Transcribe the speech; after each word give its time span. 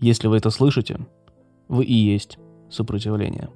Если 0.00 0.28
вы 0.28 0.38
это 0.38 0.48
слышите, 0.48 0.98
вы 1.68 1.84
и 1.84 1.92
есть 1.92 2.38
сопротивление. 2.70 3.50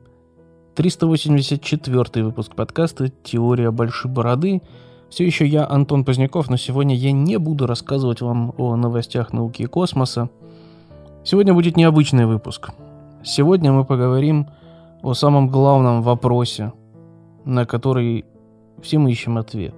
384 0.75 2.23
выпуск 2.23 2.55
подкаста 2.55 3.09
«Теория 3.09 3.71
большой 3.71 4.11
бороды». 4.11 4.61
Все 5.09 5.25
еще 5.25 5.47
я, 5.47 5.67
Антон 5.67 6.05
Поздняков, 6.05 6.51
но 6.51 6.59
сегодня 6.59 6.95
я 6.95 7.13
не 7.13 7.39
буду 7.39 7.67
рассказывать 7.67 8.21
вам 8.21 8.53
о 8.59 8.77
новостях 8.77 9.33
науки 9.33 9.63
и 9.63 9.67
космоса. 9.67 10.29
Сегодня 11.25 11.55
будет 11.55 11.79
необычный 11.79 12.27
выпуск. 12.27 12.73
Сегодня 13.25 13.73
мы 13.73 13.87
поговорим 13.87 14.49
о 15.03 15.15
самом 15.15 15.49
главном 15.49 16.03
вопросе, 16.03 16.75
на 17.47 17.65
который 17.65 18.27
все 18.83 18.99
мы 18.99 19.11
ищем 19.13 19.39
ответ. 19.39 19.75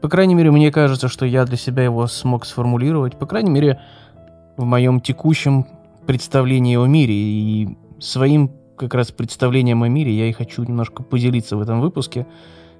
По 0.00 0.08
крайней 0.08 0.34
мере, 0.34 0.50
мне 0.50 0.72
кажется, 0.72 1.08
что 1.08 1.26
я 1.26 1.44
для 1.44 1.58
себя 1.58 1.82
его 1.82 2.06
смог 2.06 2.46
сформулировать. 2.46 3.18
По 3.18 3.26
крайней 3.26 3.50
мере, 3.50 3.82
в 4.60 4.64
моем 4.64 5.00
текущем 5.00 5.66
представлении 6.06 6.76
о 6.76 6.86
мире. 6.86 7.14
И 7.14 7.78
своим 7.98 8.52
как 8.76 8.94
раз 8.94 9.10
представлением 9.10 9.82
о 9.82 9.88
мире 9.88 10.12
я 10.12 10.26
и 10.26 10.32
хочу 10.32 10.62
немножко 10.62 11.02
поделиться 11.02 11.56
в 11.56 11.60
этом 11.62 11.80
выпуске. 11.80 12.26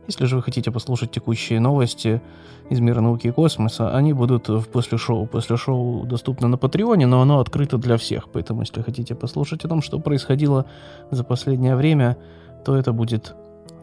Если 0.07 0.27
же 0.27 0.37
вы 0.37 0.43
хотите 0.43 0.71
послушать 0.71 1.11
текущие 1.11 1.59
новости 1.59 2.21
из 2.69 2.81
мира 2.81 3.01
науки 3.01 3.29
и 3.29 3.31
космоса, 3.31 3.97
они 3.97 4.13
будут 4.13 4.49
в 4.49 4.69
после 4.69 4.99
шоу. 4.99 5.27
После 5.27 5.57
шоу 5.57 6.05
доступно 6.05 6.49
на 6.49 6.59
Патреоне, 6.59 7.07
но 7.07 7.23
оно 7.23 7.39
открыто 7.41 7.79
для 7.79 7.97
всех. 7.97 8.29
Поэтому, 8.31 8.61
если 8.61 8.83
хотите 8.83 9.15
послушать 9.15 9.65
о 9.65 9.69
том, 9.69 9.81
что 9.81 9.99
происходило 10.01 10.67
за 11.11 11.25
последнее 11.25 11.77
время, 11.77 12.19
то 12.65 12.77
это 12.77 12.93
будет 12.93 13.35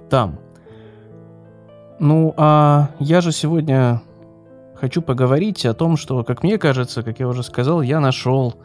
там. 0.09 0.37
Ну, 1.99 2.33
а 2.37 2.89
я 2.99 3.21
же 3.21 3.31
сегодня 3.31 4.01
хочу 4.79 5.01
поговорить 5.01 5.65
о 5.65 5.73
том, 5.73 5.97
что, 5.97 6.23
как 6.23 6.43
мне 6.43 6.57
кажется, 6.57 7.03
как 7.03 7.19
я 7.19 7.27
уже 7.27 7.43
сказал, 7.43 7.81
я 7.81 7.99
нашел 7.99 8.55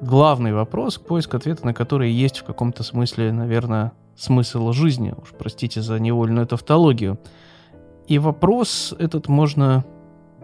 главный 0.00 0.52
вопрос, 0.52 0.98
поиск 0.98 1.34
ответа 1.34 1.66
на 1.66 1.74
который 1.74 2.10
есть 2.10 2.38
в 2.38 2.44
каком-то 2.44 2.82
смысле, 2.82 3.32
наверное, 3.32 3.92
смысл 4.16 4.72
жизни. 4.72 5.14
Уж 5.20 5.30
простите 5.38 5.82
за 5.82 5.98
невольную 5.98 6.46
тавтологию. 6.46 7.18
И 8.06 8.18
вопрос 8.18 8.94
этот 8.98 9.28
можно 9.28 9.84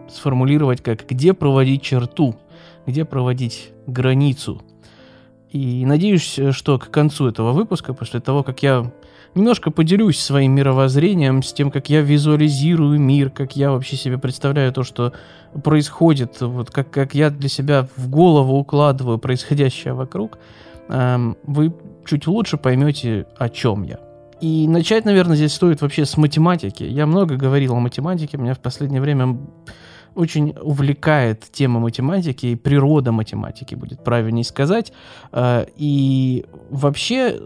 сформулировать 0.09 0.81
как 0.81 1.07
«где 1.07 1.33
проводить 1.33 1.81
черту?», 1.81 2.35
«где 2.85 3.03
проводить 3.03 3.71
границу?». 3.87 4.61
И 5.49 5.85
надеюсь, 5.85 6.39
что 6.51 6.77
к 6.77 6.89
концу 6.91 7.27
этого 7.27 7.51
выпуска, 7.51 7.93
после 7.93 8.19
того, 8.19 8.43
как 8.43 8.63
я 8.63 8.91
немножко 9.37 9.71
поделюсь 9.71 10.19
своим 10.19 10.53
мировоззрением, 10.53 11.43
с 11.43 11.53
тем, 11.53 11.71
как 11.71 11.89
я 11.89 12.01
визуализирую 12.01 12.99
мир, 12.99 13.29
как 13.29 13.55
я 13.55 13.71
вообще 13.71 13.95
себе 13.95 14.17
представляю 14.17 14.73
то, 14.73 14.83
что 14.83 15.13
происходит, 15.63 16.41
вот 16.41 16.71
как, 16.71 16.89
как 16.91 17.15
я 17.15 17.29
для 17.29 17.49
себя 17.49 17.87
в 17.95 18.09
голову 18.09 18.57
укладываю 18.57 19.17
происходящее 19.17 19.93
вокруг, 19.93 20.37
эм, 20.89 21.37
вы 21.43 21.73
чуть 22.05 22.27
лучше 22.27 22.57
поймете, 22.57 23.27
о 23.37 23.49
чем 23.49 23.83
я. 23.83 23.99
И 24.41 24.67
начать, 24.67 25.05
наверное, 25.05 25.35
здесь 25.35 25.53
стоит 25.53 25.81
вообще 25.81 26.05
с 26.05 26.15
математики. 26.17 26.83
Я 26.83 27.05
много 27.05 27.37
говорил 27.37 27.75
о 27.75 27.79
математике, 27.79 28.37
меня 28.37 28.53
в 28.53 28.59
последнее 28.59 29.01
время 29.01 29.37
очень 30.13 30.55
увлекает 30.61 31.43
тема 31.51 31.79
математики 31.79 32.47
и 32.47 32.55
природа 32.55 33.11
математики, 33.11 33.75
будет 33.75 34.03
правильнее 34.03 34.43
сказать. 34.43 34.91
Э, 35.31 35.65
и 35.75 36.45
вообще 36.69 37.39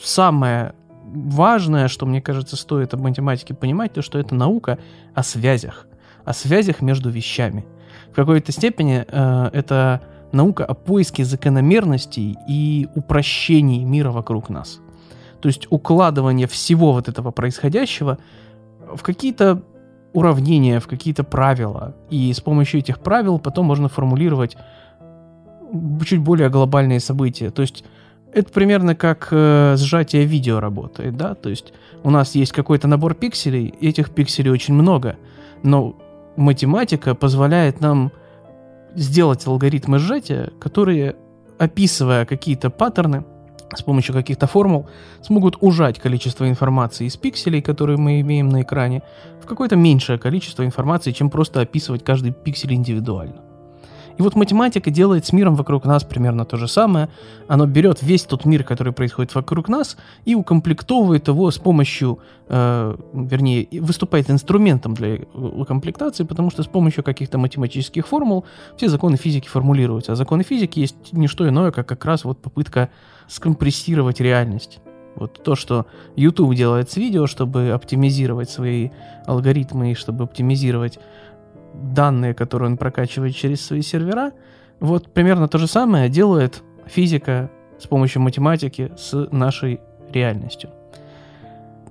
самое 0.00 0.74
важное, 1.12 1.88
что, 1.88 2.06
мне 2.06 2.20
кажется, 2.20 2.56
стоит 2.56 2.94
об 2.94 3.00
математике 3.00 3.54
понимать, 3.54 3.92
то, 3.92 4.02
что 4.02 4.18
это 4.18 4.34
наука 4.34 4.78
о 5.14 5.22
связях, 5.22 5.86
о 6.24 6.32
связях 6.32 6.80
между 6.80 7.10
вещами. 7.10 7.64
В 8.12 8.14
какой-то 8.14 8.52
степени 8.52 9.04
э, 9.06 9.50
это 9.52 10.02
наука 10.32 10.64
о 10.64 10.74
поиске 10.74 11.24
закономерностей 11.24 12.36
и 12.48 12.88
упрощении 12.94 13.84
мира 13.84 14.10
вокруг 14.10 14.48
нас. 14.48 14.80
То 15.40 15.48
есть 15.48 15.66
укладывание 15.70 16.46
всего 16.46 16.92
вот 16.92 17.08
этого 17.08 17.30
происходящего 17.30 18.18
в 18.94 19.02
какие-то 19.02 19.62
уравнения, 20.12 20.80
в 20.80 20.86
какие-то 20.86 21.22
правила. 21.24 21.94
И 22.10 22.32
с 22.32 22.40
помощью 22.40 22.80
этих 22.80 22.98
правил 23.00 23.38
потом 23.38 23.66
можно 23.66 23.88
формулировать 23.88 24.56
чуть 26.04 26.20
более 26.20 26.48
глобальные 26.48 27.00
события. 27.00 27.50
То 27.50 27.62
есть 27.62 27.84
это 28.32 28.52
примерно 28.52 28.94
как 28.94 29.28
э, 29.30 29.76
сжатие 29.76 30.24
видео 30.24 30.60
работает, 30.60 31.16
да, 31.16 31.34
то 31.34 31.48
есть 31.48 31.72
у 32.02 32.10
нас 32.10 32.34
есть 32.34 32.52
какой-то 32.52 32.88
набор 32.88 33.14
пикселей, 33.14 33.74
этих 33.80 34.10
пикселей 34.10 34.50
очень 34.50 34.74
много, 34.74 35.16
но 35.62 35.96
математика 36.36 37.14
позволяет 37.14 37.80
нам 37.80 38.12
сделать 38.94 39.46
алгоритмы 39.46 39.98
сжатия, 39.98 40.52
которые, 40.60 41.16
описывая 41.58 42.24
какие-то 42.24 42.70
паттерны, 42.70 43.24
с 43.74 43.82
помощью 43.82 44.14
каких-то 44.14 44.46
формул, 44.46 44.88
смогут 45.20 45.56
ужать 45.60 45.98
количество 45.98 46.48
информации 46.48 47.06
из 47.06 47.16
пикселей, 47.16 47.60
которые 47.60 47.98
мы 47.98 48.20
имеем 48.20 48.48
на 48.48 48.62
экране, 48.62 49.02
в 49.42 49.46
какое-то 49.46 49.76
меньшее 49.76 50.18
количество 50.18 50.64
информации, 50.64 51.12
чем 51.12 51.28
просто 51.28 51.60
описывать 51.60 52.04
каждый 52.04 52.32
пиксель 52.32 52.72
индивидуально. 52.72 53.42
И 54.18 54.22
вот 54.22 54.34
математика 54.34 54.90
делает 54.90 55.26
с 55.26 55.32
миром 55.32 55.54
вокруг 55.54 55.84
нас 55.84 56.02
примерно 56.02 56.44
то 56.44 56.56
же 56.56 56.66
самое. 56.66 57.08
Оно 57.46 57.66
берет 57.66 58.02
весь 58.02 58.24
тот 58.24 58.44
мир, 58.44 58.64
который 58.64 58.92
происходит 58.92 59.34
вокруг 59.34 59.68
нас, 59.68 59.96
и 60.24 60.34
укомплектовывает 60.34 61.28
его 61.28 61.50
с 61.50 61.58
помощью, 61.58 62.18
э, 62.48 62.96
вернее, 63.12 63.68
выступает 63.80 64.28
инструментом 64.28 64.94
для 64.94 65.20
укомплектации, 65.34 66.24
потому 66.24 66.50
что 66.50 66.64
с 66.64 66.66
помощью 66.66 67.04
каких-то 67.04 67.38
математических 67.38 68.08
формул 68.08 68.44
все 68.76 68.88
законы 68.88 69.16
физики 69.16 69.46
формулируются. 69.46 70.12
А 70.12 70.16
законы 70.16 70.42
физики 70.42 70.80
есть 70.80 71.12
не 71.12 71.28
что 71.28 71.48
иное, 71.48 71.70
как 71.70 71.86
как 71.86 72.04
раз 72.04 72.24
вот 72.24 72.42
попытка 72.42 72.90
скомпрессировать 73.28 74.20
реальность. 74.20 74.80
Вот 75.14 75.42
то, 75.42 75.56
что 75.56 75.86
YouTube 76.14 76.54
делает 76.54 76.90
с 76.90 76.96
видео, 76.96 77.26
чтобы 77.26 77.70
оптимизировать 77.70 78.50
свои 78.50 78.90
алгоритмы 79.26 79.92
и 79.92 79.94
чтобы 79.94 80.24
оптимизировать 80.24 80.98
данные, 81.74 82.34
которые 82.34 82.70
он 82.70 82.76
прокачивает 82.76 83.34
через 83.34 83.64
свои 83.64 83.82
сервера, 83.82 84.32
вот 84.80 85.12
примерно 85.12 85.48
то 85.48 85.58
же 85.58 85.66
самое 85.66 86.08
делает 86.08 86.62
физика 86.86 87.50
с 87.78 87.86
помощью 87.86 88.22
математики 88.22 88.92
с 88.96 89.28
нашей 89.30 89.80
реальностью. 90.12 90.70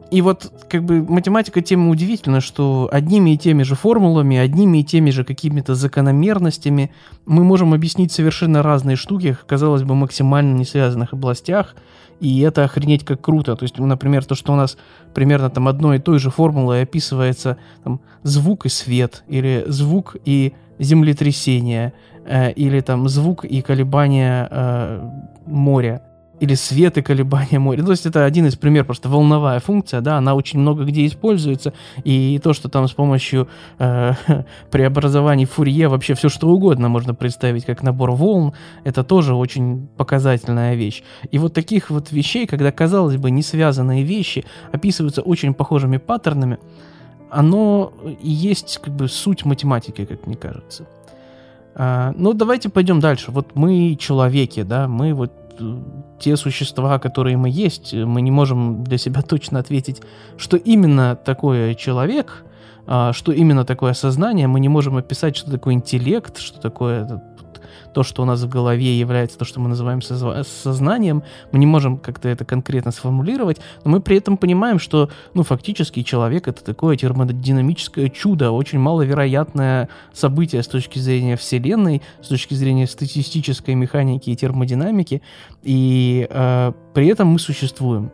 И 0.10 0.22
вот 0.22 0.52
как 0.70 0.86
бы 0.86 1.04
математика 1.04 1.62
тема 1.62 1.90
удивительна, 1.90 2.40
что 2.40 2.88
одними 2.92 3.32
и 3.32 3.38
теми 3.38 3.64
же 3.64 3.76
формулами, 3.76 4.38
одними 4.38 4.80
и 4.80 4.84
теми 4.84 5.10
же 5.10 5.26
какими-то 5.26 5.76
закономерностями 5.76 6.92
мы 7.26 7.44
можем 7.44 7.74
объяснить 7.74 8.14
совершенно 8.14 8.64
разные 8.64 8.96
штуки, 8.96 9.38
казалось 9.46 9.84
бы, 9.84 9.96
максимально 9.96 10.56
не 10.56 10.66
связанных 10.66 11.14
областях, 11.14 11.76
и 12.20 12.42
это 12.42 12.64
охренеть 12.64 13.06
как 13.06 13.22
круто. 13.22 13.56
То 13.56 13.64
есть, 13.64 13.78
например, 13.78 14.26
то, 14.26 14.36
что 14.36 14.54
у 14.54 14.56
нас 14.56 14.78
примерно 15.14 15.50
там 15.50 15.68
одной 15.68 15.98
и 15.98 16.00
той 16.00 16.20
же 16.20 16.30
формулой 16.30 16.84
описывается 16.84 17.58
там, 17.84 18.02
звук 18.24 18.66
и 18.66 18.70
свет, 18.70 19.24
или 19.28 19.64
звук 19.68 20.16
и 20.26 20.54
землетрясение, 20.80 21.94
э, 22.26 22.52
или 22.54 22.82
там 22.82 23.08
звук 23.08 23.46
и 23.46 23.62
колебания 23.62 24.48
э, 24.50 25.10
моря 25.46 26.07
или 26.40 26.56
свет 26.56 26.98
и 26.98 27.02
колебания 27.02 27.60
моря. 27.60 27.84
То 27.84 27.92
есть 27.92 28.06
это 28.06 28.26
один 28.26 28.46
из 28.46 28.56
примеров, 28.56 28.88
просто 28.88 29.10
волновая 29.10 29.60
функция, 29.60 30.02
да, 30.02 30.18
она 30.18 30.36
очень 30.36 30.60
много 30.60 30.84
где 30.84 31.06
используется, 31.06 31.74
и 32.04 32.40
то, 32.44 32.54
что 32.54 32.70
там 32.70 32.88
с 32.88 32.92
помощью 32.92 33.48
э, 33.80 34.14
преобразований 34.72 35.46
Фурье 35.46 35.88
вообще 35.88 36.14
все 36.14 36.30
что 36.30 36.48
угодно 36.50 36.90
можно 36.90 37.14
представить 37.14 37.66
как 37.66 37.84
набор 37.84 38.12
волн, 38.12 38.54
это 38.84 39.04
тоже 39.04 39.34
очень 39.34 39.88
показательная 39.98 40.76
вещь. 40.76 41.04
И 41.32 41.40
вот 41.40 41.54
таких 41.54 41.90
вот 41.90 42.12
вещей, 42.12 42.46
когда, 42.46 42.72
казалось 42.72 43.18
бы, 43.18 43.32
не 43.32 43.42
связанные 43.42 44.04
вещи 44.04 44.46
описываются 44.72 45.22
очень 45.22 45.54
похожими 45.54 45.98
паттернами, 45.98 46.60
оно 47.30 47.92
и 48.22 48.30
есть 48.30 48.80
как 48.82 48.96
бы 48.96 49.08
суть 49.08 49.46
математики, 49.46 50.06
как 50.06 50.28
мне 50.28 50.38
кажется. 50.38 50.88
А, 51.76 52.14
ну, 52.16 52.34
давайте 52.34 52.70
пойдем 52.70 53.00
дальше. 53.00 53.32
Вот 53.32 53.56
мы 53.56 53.96
человеки, 54.00 54.64
да, 54.64 54.88
мы 54.88 55.14
вот 55.14 55.32
те 56.20 56.36
существа, 56.38 57.00
которые 57.00 57.38
мы 57.38 57.50
есть, 57.50 57.94
мы 57.94 58.22
не 58.22 58.32
можем 58.32 58.84
для 58.84 58.98
себя 58.98 59.22
точно 59.28 59.60
ответить, 59.60 60.02
что 60.38 60.58
именно 60.58 61.16
такое 61.16 61.76
человек, 61.76 62.44
что 62.88 63.32
именно 63.32 63.66
такое 63.66 63.94
сознание, 63.94 64.48
мы 64.48 64.60
не 64.60 64.70
можем 64.70 64.98
описать, 64.98 65.36
что 65.36 65.52
такое 65.52 65.74
интеллект, 65.74 66.38
что 66.38 66.60
такое 66.60 67.22
то, 67.98 68.04
что 68.04 68.22
у 68.22 68.26
нас 68.26 68.42
в 68.44 68.48
голове 68.48 69.00
является 69.00 69.40
то, 69.40 69.46
что 69.46 69.60
мы 69.60 69.70
называем 69.70 70.02
сознанием, 70.04 71.24
мы 71.52 71.58
не 71.58 71.66
можем 71.66 71.98
как-то 71.98 72.30
это 72.30 72.46
конкретно 72.46 72.92
сформулировать, 72.92 73.60
но 73.84 73.90
мы 73.90 74.02
при 74.02 74.18
этом 74.18 74.38
понимаем, 74.38 74.78
что, 74.78 75.10
ну, 75.34 75.42
фактически 75.42 76.04
человек— 76.04 76.48
это 76.50 76.64
такое 76.64 76.96
термодинамическое 76.96 78.10
чудо, 78.10 78.52
очень 78.52 78.78
маловероятное 78.78 79.90
событие 80.14 80.62
с 80.62 80.68
точки 80.68 81.00
зрения 81.00 81.38
Вселенной, 81.38 82.04
с 82.22 82.28
точки 82.28 82.54
зрения 82.54 82.86
статистической 82.86 83.74
механики 83.74 84.30
и 84.30 84.36
термодинамики, 84.36 85.24
и 85.64 86.28
э, 86.30 86.74
при 86.94 87.08
этом 87.08 87.30
мы 87.30 87.40
существуем. 87.40 88.12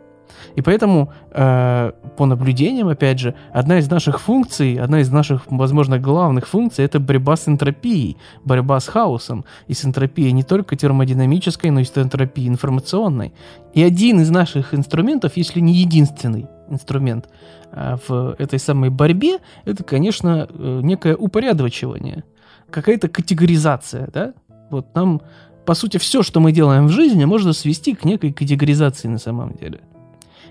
И 0.56 0.62
поэтому, 0.62 1.12
э, 1.30 1.92
по 2.16 2.26
наблюдениям, 2.26 2.88
опять 2.88 3.18
же, 3.18 3.34
одна 3.52 3.78
из 3.78 3.90
наших 3.90 4.20
функций, 4.20 4.76
одна 4.76 5.00
из 5.00 5.10
наших, 5.10 5.42
возможно, 5.46 5.98
главных 5.98 6.46
функций, 6.46 6.84
это 6.84 7.00
борьба 7.00 7.36
с 7.36 7.48
энтропией, 7.48 8.16
борьба 8.44 8.80
с 8.80 8.88
хаосом. 8.88 9.44
И 9.68 9.74
с 9.74 9.84
энтропией 9.84 10.32
не 10.32 10.42
только 10.42 10.76
термодинамической, 10.76 11.70
но 11.70 11.80
и 11.80 11.84
с 11.84 11.96
энтропией 11.96 12.48
информационной. 12.48 13.32
И 13.74 13.82
один 13.82 14.20
из 14.20 14.30
наших 14.30 14.74
инструментов, 14.74 15.36
если 15.36 15.60
не 15.60 15.74
единственный 15.74 16.46
инструмент 16.68 17.28
э, 17.72 17.96
в 18.08 18.36
этой 18.38 18.58
самой 18.58 18.90
борьбе, 18.90 19.38
это, 19.64 19.84
конечно, 19.84 20.48
э, 20.48 20.80
некое 20.82 21.16
упорядочивание, 21.16 22.24
какая-то 22.70 23.08
категоризация, 23.08 24.08
да? 24.12 24.34
Вот 24.70 24.94
нам 24.94 25.20
по 25.64 25.74
сути, 25.74 25.96
все, 25.96 26.22
что 26.22 26.40
мы 26.40 26.52
делаем 26.52 26.86
в 26.86 26.90
жизни, 26.90 27.24
можно 27.24 27.52
свести 27.52 27.94
к 27.94 28.04
некой 28.04 28.32
категоризации 28.32 29.08
на 29.08 29.18
самом 29.18 29.54
деле. 29.54 29.80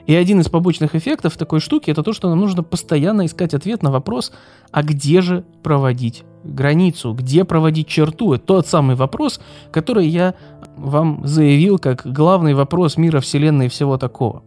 И 0.05 0.15
один 0.15 0.41
из 0.41 0.49
побочных 0.49 0.95
эффектов 0.95 1.37
такой 1.37 1.59
штуки 1.59 1.89
это 1.89 2.03
то, 2.03 2.13
что 2.13 2.29
нам 2.29 2.39
нужно 2.39 2.63
постоянно 2.63 3.25
искать 3.25 3.53
ответ 3.53 3.83
на 3.83 3.91
вопрос, 3.91 4.31
а 4.71 4.83
где 4.83 5.21
же 5.21 5.45
проводить 5.63 6.23
границу, 6.43 7.13
где 7.13 7.45
проводить 7.45 7.87
черту. 7.87 8.33
Это 8.33 8.45
тот 8.45 8.67
самый 8.67 8.95
вопрос, 8.95 9.39
который 9.71 10.07
я 10.07 10.35
вам 10.75 11.21
заявил 11.23 11.79
как 11.79 12.01
главный 12.05 12.53
вопрос 12.53 12.97
мира, 12.97 13.19
Вселенной 13.21 13.67
и 13.67 13.69
всего 13.69 13.97
такого. 13.97 14.43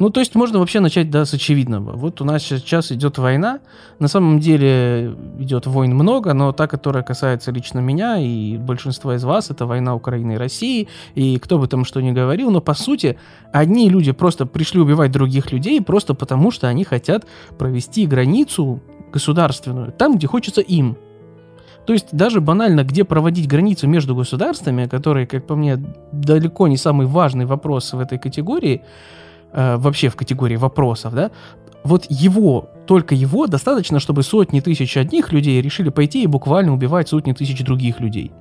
Ну, 0.00 0.08
то 0.08 0.20
есть 0.20 0.34
можно 0.34 0.58
вообще 0.58 0.80
начать, 0.80 1.10
да, 1.10 1.26
с 1.26 1.34
очевидного. 1.34 1.92
Вот 1.92 2.22
у 2.22 2.24
нас 2.24 2.42
сейчас 2.42 2.90
идет 2.90 3.18
война. 3.18 3.60
На 3.98 4.08
самом 4.08 4.40
деле 4.40 5.14
идет 5.38 5.66
войн 5.66 5.94
много, 5.94 6.32
но 6.32 6.52
та, 6.52 6.66
которая 6.66 7.02
касается 7.02 7.52
лично 7.52 7.80
меня 7.80 8.16
и 8.16 8.56
большинства 8.56 9.16
из 9.16 9.24
вас, 9.24 9.50
это 9.50 9.66
война 9.66 9.94
Украины 9.94 10.32
и 10.32 10.36
России. 10.36 10.88
И 11.14 11.38
кто 11.38 11.58
бы 11.58 11.68
там 11.68 11.84
что 11.84 12.00
ни 12.00 12.12
говорил, 12.12 12.50
но 12.50 12.62
по 12.62 12.72
сути 12.72 13.18
одни 13.52 13.90
люди 13.90 14.12
просто 14.12 14.46
пришли 14.46 14.80
убивать 14.80 15.12
других 15.12 15.52
людей 15.52 15.82
просто 15.82 16.14
потому, 16.14 16.50
что 16.50 16.66
они 16.66 16.84
хотят 16.84 17.26
провести 17.58 18.06
границу 18.06 18.80
государственную 19.12 19.92
там, 19.92 20.16
где 20.16 20.26
хочется 20.26 20.62
им. 20.62 20.96
То 21.84 21.92
есть 21.92 22.06
даже 22.12 22.40
банально, 22.40 22.84
где 22.84 23.04
проводить 23.04 23.46
границу 23.46 23.86
между 23.86 24.16
государствами, 24.16 24.86
которые, 24.86 25.26
как 25.26 25.46
по 25.46 25.56
мне, 25.56 25.76
далеко 26.10 26.68
не 26.68 26.78
самый 26.78 27.06
важный 27.06 27.44
вопрос 27.44 27.92
в 27.92 27.98
этой 28.00 28.18
категории, 28.18 28.82
э, 29.52 29.76
вообще 29.76 30.08
в 30.08 30.16
категории 30.16 30.56
вопросов, 30.56 31.14
да, 31.14 31.30
вот 31.82 32.06
его, 32.08 32.70
только 32.86 33.14
его 33.14 33.46
достаточно, 33.46 34.00
чтобы 34.00 34.22
сотни 34.22 34.60
тысяч 34.60 34.96
одних 34.96 35.32
людей 35.32 35.60
решили 35.62 35.88
пойти 35.88 36.22
и 36.22 36.26
буквально 36.26 36.72
убивать 36.72 37.08
сотни 37.08 37.32
тысяч 37.32 37.64
других 37.64 38.00
людей 38.00 38.32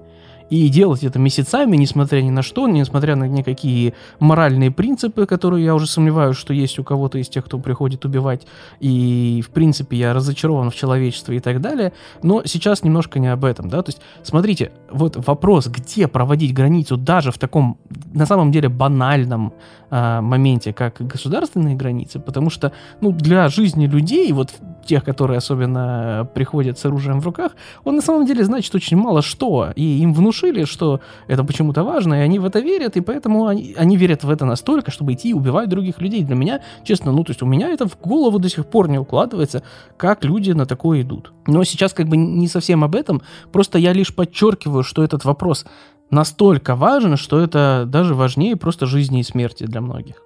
и 0.49 0.67
делать 0.69 1.03
это 1.03 1.19
месяцами, 1.19 1.77
несмотря 1.77 2.21
ни 2.21 2.29
на 2.29 2.41
что, 2.41 2.67
несмотря 2.67 3.15
на 3.15 3.25
никакие 3.25 3.93
моральные 4.19 4.71
принципы, 4.71 5.25
которые 5.25 5.65
я 5.65 5.75
уже 5.75 5.87
сомневаюсь, 5.87 6.37
что 6.37 6.53
есть 6.53 6.79
у 6.79 6.83
кого-то 6.83 7.17
из 7.17 7.29
тех, 7.29 7.45
кто 7.45 7.59
приходит 7.59 8.05
убивать, 8.05 8.47
и, 8.79 9.43
в 9.45 9.51
принципе, 9.51 9.97
я 9.97 10.13
разочарован 10.13 10.71
в 10.71 10.75
человечестве 10.75 11.37
и 11.37 11.39
так 11.39 11.61
далее, 11.61 11.93
но 12.23 12.43
сейчас 12.45 12.83
немножко 12.83 13.19
не 13.19 13.27
об 13.27 13.45
этом, 13.45 13.69
да, 13.69 13.81
то 13.81 13.89
есть, 13.89 14.01
смотрите, 14.23 14.71
вот 14.91 15.15
вопрос, 15.15 15.67
где 15.67 16.07
проводить 16.07 16.53
границу 16.53 16.97
даже 16.97 17.31
в 17.31 17.37
таком, 17.37 17.77
на 18.13 18.25
самом 18.25 18.51
деле, 18.51 18.69
банальном 18.69 19.53
э, 19.91 20.21
моменте, 20.21 20.73
как 20.73 20.95
государственные 20.99 21.75
границы, 21.75 22.19
потому 22.19 22.49
что, 22.49 22.71
ну, 23.01 23.11
для 23.11 23.49
жизни 23.49 23.85
людей, 23.85 24.31
вот 24.31 24.49
тех, 24.85 25.03
которые 25.03 25.37
особенно 25.37 26.27
приходят 26.33 26.79
с 26.79 26.85
оружием 26.85 27.19
в 27.19 27.25
руках, 27.25 27.51
он 27.83 27.95
на 27.95 28.01
самом 28.01 28.25
деле 28.25 28.43
значит 28.43 28.73
очень 28.73 28.97
мало 28.97 29.21
что, 29.21 29.71
и 29.75 29.99
им 29.99 30.13
внушают 30.13 30.38
внушили, 30.39 30.65
что 30.65 30.99
это 31.27 31.43
почему-то 31.43 31.83
важно, 31.83 32.15
и 32.15 32.17
они 32.19 32.39
в 32.39 32.45
это 32.45 32.59
верят, 32.59 32.97
и 32.97 33.01
поэтому 33.01 33.47
они, 33.47 33.75
они 33.77 33.97
верят 33.97 34.23
в 34.23 34.29
это 34.29 34.45
настолько, 34.45 34.91
чтобы 34.91 35.13
идти 35.13 35.29
и 35.29 35.33
убивать 35.33 35.69
других 35.69 36.01
людей. 36.01 36.23
Для 36.23 36.35
меня, 36.35 36.61
честно, 36.83 37.11
ну, 37.11 37.23
то 37.23 37.31
есть 37.31 37.41
у 37.41 37.45
меня 37.45 37.69
это 37.69 37.87
в 37.87 37.99
голову 37.99 38.39
до 38.39 38.49
сих 38.49 38.65
пор 38.65 38.89
не 38.89 38.99
укладывается, 38.99 39.63
как 39.97 40.23
люди 40.23 40.51
на 40.51 40.65
такое 40.65 41.01
идут. 41.01 41.33
Но 41.47 41.63
сейчас 41.63 41.93
как 41.93 42.07
бы 42.07 42.17
не 42.17 42.47
совсем 42.47 42.83
об 42.83 42.95
этом, 42.95 43.21
просто 43.51 43.77
я 43.77 43.93
лишь 43.93 44.15
подчеркиваю, 44.15 44.83
что 44.83 45.03
этот 45.03 45.25
вопрос 45.25 45.65
настолько 46.11 46.75
важен, 46.75 47.17
что 47.17 47.39
это 47.39 47.83
даже 47.85 48.15
важнее 48.15 48.55
просто 48.55 48.85
жизни 48.85 49.19
и 49.19 49.23
смерти 49.23 49.65
для 49.65 49.81
многих. 49.81 50.23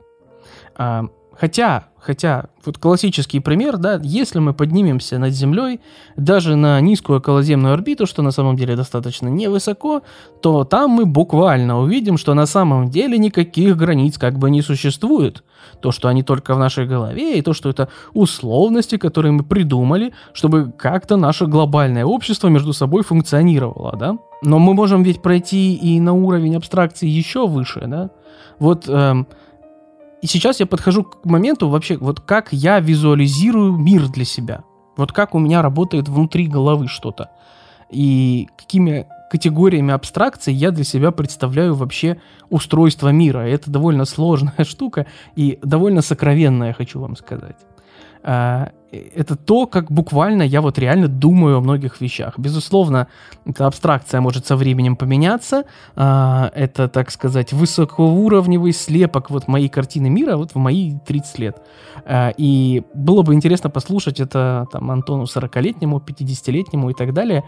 А, 0.75 1.05
Хотя, 1.39 1.85
хотя, 1.99 2.45
вот 2.63 2.77
классический 2.77 3.39
пример, 3.39 3.77
да, 3.77 3.99
если 4.03 4.39
мы 4.39 4.53
поднимемся 4.53 5.17
над 5.17 5.33
Землей, 5.33 5.79
даже 6.15 6.55
на 6.55 6.79
низкую 6.79 7.19
околоземную 7.19 7.73
орбиту, 7.73 8.05
что 8.05 8.21
на 8.21 8.31
самом 8.31 8.55
деле 8.55 8.75
достаточно 8.75 9.27
невысоко, 9.27 10.01
то 10.41 10.63
там 10.63 10.91
мы 10.91 11.05
буквально 11.05 11.79
увидим, 11.79 12.17
что 12.17 12.35
на 12.35 12.45
самом 12.45 12.89
деле 12.89 13.17
никаких 13.17 13.77
границ 13.77 14.17
как 14.17 14.37
бы 14.37 14.51
не 14.51 14.61
существует. 14.61 15.43
То, 15.81 15.91
что 15.91 16.07
они 16.07 16.23
только 16.23 16.53
в 16.53 16.59
нашей 16.59 16.85
голове, 16.85 17.37
и 17.37 17.41
то, 17.41 17.53
что 17.53 17.69
это 17.69 17.89
условности, 18.13 18.97
которые 18.97 19.31
мы 19.31 19.43
придумали, 19.43 20.13
чтобы 20.33 20.71
как-то 20.77 21.17
наше 21.17 21.47
глобальное 21.47 22.05
общество 22.05 22.47
между 22.47 22.73
собой 22.73 23.03
функционировало, 23.03 23.95
да. 23.97 24.17
Но 24.43 24.59
мы 24.59 24.73
можем 24.73 25.03
ведь 25.03 25.21
пройти 25.21 25.73
и 25.73 25.99
на 25.99 26.13
уровень 26.13 26.57
абстракции 26.57 27.07
еще 27.07 27.47
выше, 27.47 27.85
да. 27.87 28.11
Вот 28.59 28.87
эм, 28.87 29.27
и 30.23 30.25
сейчас 30.25 30.61
я 30.61 30.65
подхожу 30.65 31.03
к 31.03 31.25
моменту 31.25 31.67
вообще, 31.67 31.97
вот 31.97 32.21
как 32.21 32.53
я 32.53 32.79
визуализирую 32.79 33.73
мир 33.73 34.07
для 34.07 34.23
себя. 34.23 34.63
Вот 34.95 35.11
как 35.11 35.35
у 35.35 35.39
меня 35.39 35.61
работает 35.61 36.07
внутри 36.07 36.47
головы 36.47 36.87
что-то. 36.87 37.31
И 37.89 38.47
какими 38.57 39.05
категориями 39.29 39.93
абстракций 39.93 40.53
я 40.53 40.71
для 40.71 40.85
себя 40.85 41.11
представляю 41.11 41.75
вообще 41.75 42.21
устройство 42.49 43.09
мира. 43.09 43.39
Это 43.39 43.69
довольно 43.69 44.05
сложная 44.05 44.53
штука 44.63 45.07
и 45.35 45.59
довольно 45.61 46.01
сокровенная, 46.01 46.71
хочу 46.71 47.01
вам 47.01 47.17
сказать. 47.17 47.57
А, 48.23 48.71
это 48.91 49.35
то, 49.35 49.65
как 49.65 49.91
буквально 49.91 50.43
я 50.43 50.61
вот 50.61 50.77
реально 50.77 51.07
думаю 51.07 51.57
о 51.57 51.61
многих 51.61 51.99
вещах. 51.99 52.37
Безусловно, 52.37 53.07
эта 53.45 53.65
абстракция 53.65 54.21
может 54.21 54.45
со 54.45 54.55
временем 54.55 54.95
поменяться. 54.95 55.65
А, 55.95 56.51
это, 56.55 56.87
так 56.87 57.11
сказать, 57.11 57.53
высокоуровневый 57.53 58.71
слепок 58.71 59.29
вот 59.29 59.47
моей 59.47 59.67
картины 59.67 60.09
мира 60.09 60.37
вот 60.37 60.51
в 60.51 60.57
мои 60.57 60.93
30 61.05 61.39
лет. 61.39 61.61
А, 62.05 62.31
и 62.37 62.83
было 62.93 63.23
бы 63.23 63.33
интересно 63.33 63.69
послушать 63.69 64.19
это 64.19 64.67
там 64.71 64.89
Антону 64.91 65.23
40-летнему, 65.23 66.01
50-летнему 66.05 66.91
и 66.91 66.93
так 66.93 67.13
далее. 67.13 67.43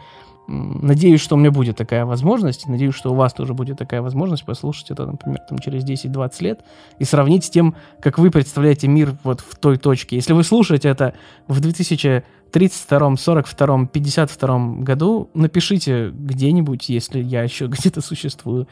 Надеюсь, 0.47 1.21
что 1.21 1.35
у 1.35 1.39
меня 1.39 1.49
будет 1.49 1.75
такая 1.75 2.05
возможность, 2.05 2.67
надеюсь, 2.67 2.93
что 2.93 3.11
у 3.11 3.15
вас 3.15 3.33
тоже 3.33 3.53
будет 3.55 3.79
такая 3.79 4.01
возможность 4.01 4.45
послушать 4.45 4.91
это, 4.91 5.07
например, 5.07 5.39
там, 5.49 5.57
через 5.57 5.83
10-20 5.83 6.43
лет 6.43 6.63
и 6.99 7.03
сравнить 7.03 7.45
с 7.45 7.49
тем, 7.49 7.75
как 7.99 8.19
вы 8.19 8.29
представляете 8.29 8.87
мир 8.87 9.15
вот 9.23 9.41
в 9.41 9.55
той 9.57 9.77
точке. 9.77 10.15
Если 10.15 10.33
вы 10.33 10.43
слушаете 10.43 10.89
это 10.89 11.15
в 11.47 11.59
2032, 11.59 13.15
42, 13.17 13.85
52 13.87 14.59
году, 14.81 15.29
напишите 15.33 16.11
где-нибудь, 16.11 16.89
если 16.89 17.23
я 17.23 17.41
еще 17.41 17.65
где-то 17.67 18.01
существую, 18.01 18.67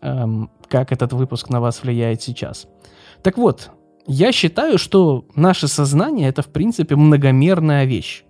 эм, 0.00 0.50
как 0.68 0.90
этот 0.90 1.12
выпуск 1.12 1.50
на 1.50 1.60
вас 1.60 1.82
влияет 1.82 2.22
сейчас. 2.22 2.66
Так 3.22 3.36
вот, 3.36 3.70
я 4.06 4.32
считаю, 4.32 4.78
что 4.78 5.26
наше 5.34 5.68
сознание— 5.68 6.28
это, 6.30 6.40
в 6.40 6.48
принципе, 6.48 6.96
многомерная 6.96 7.84
вещь. 7.84 8.24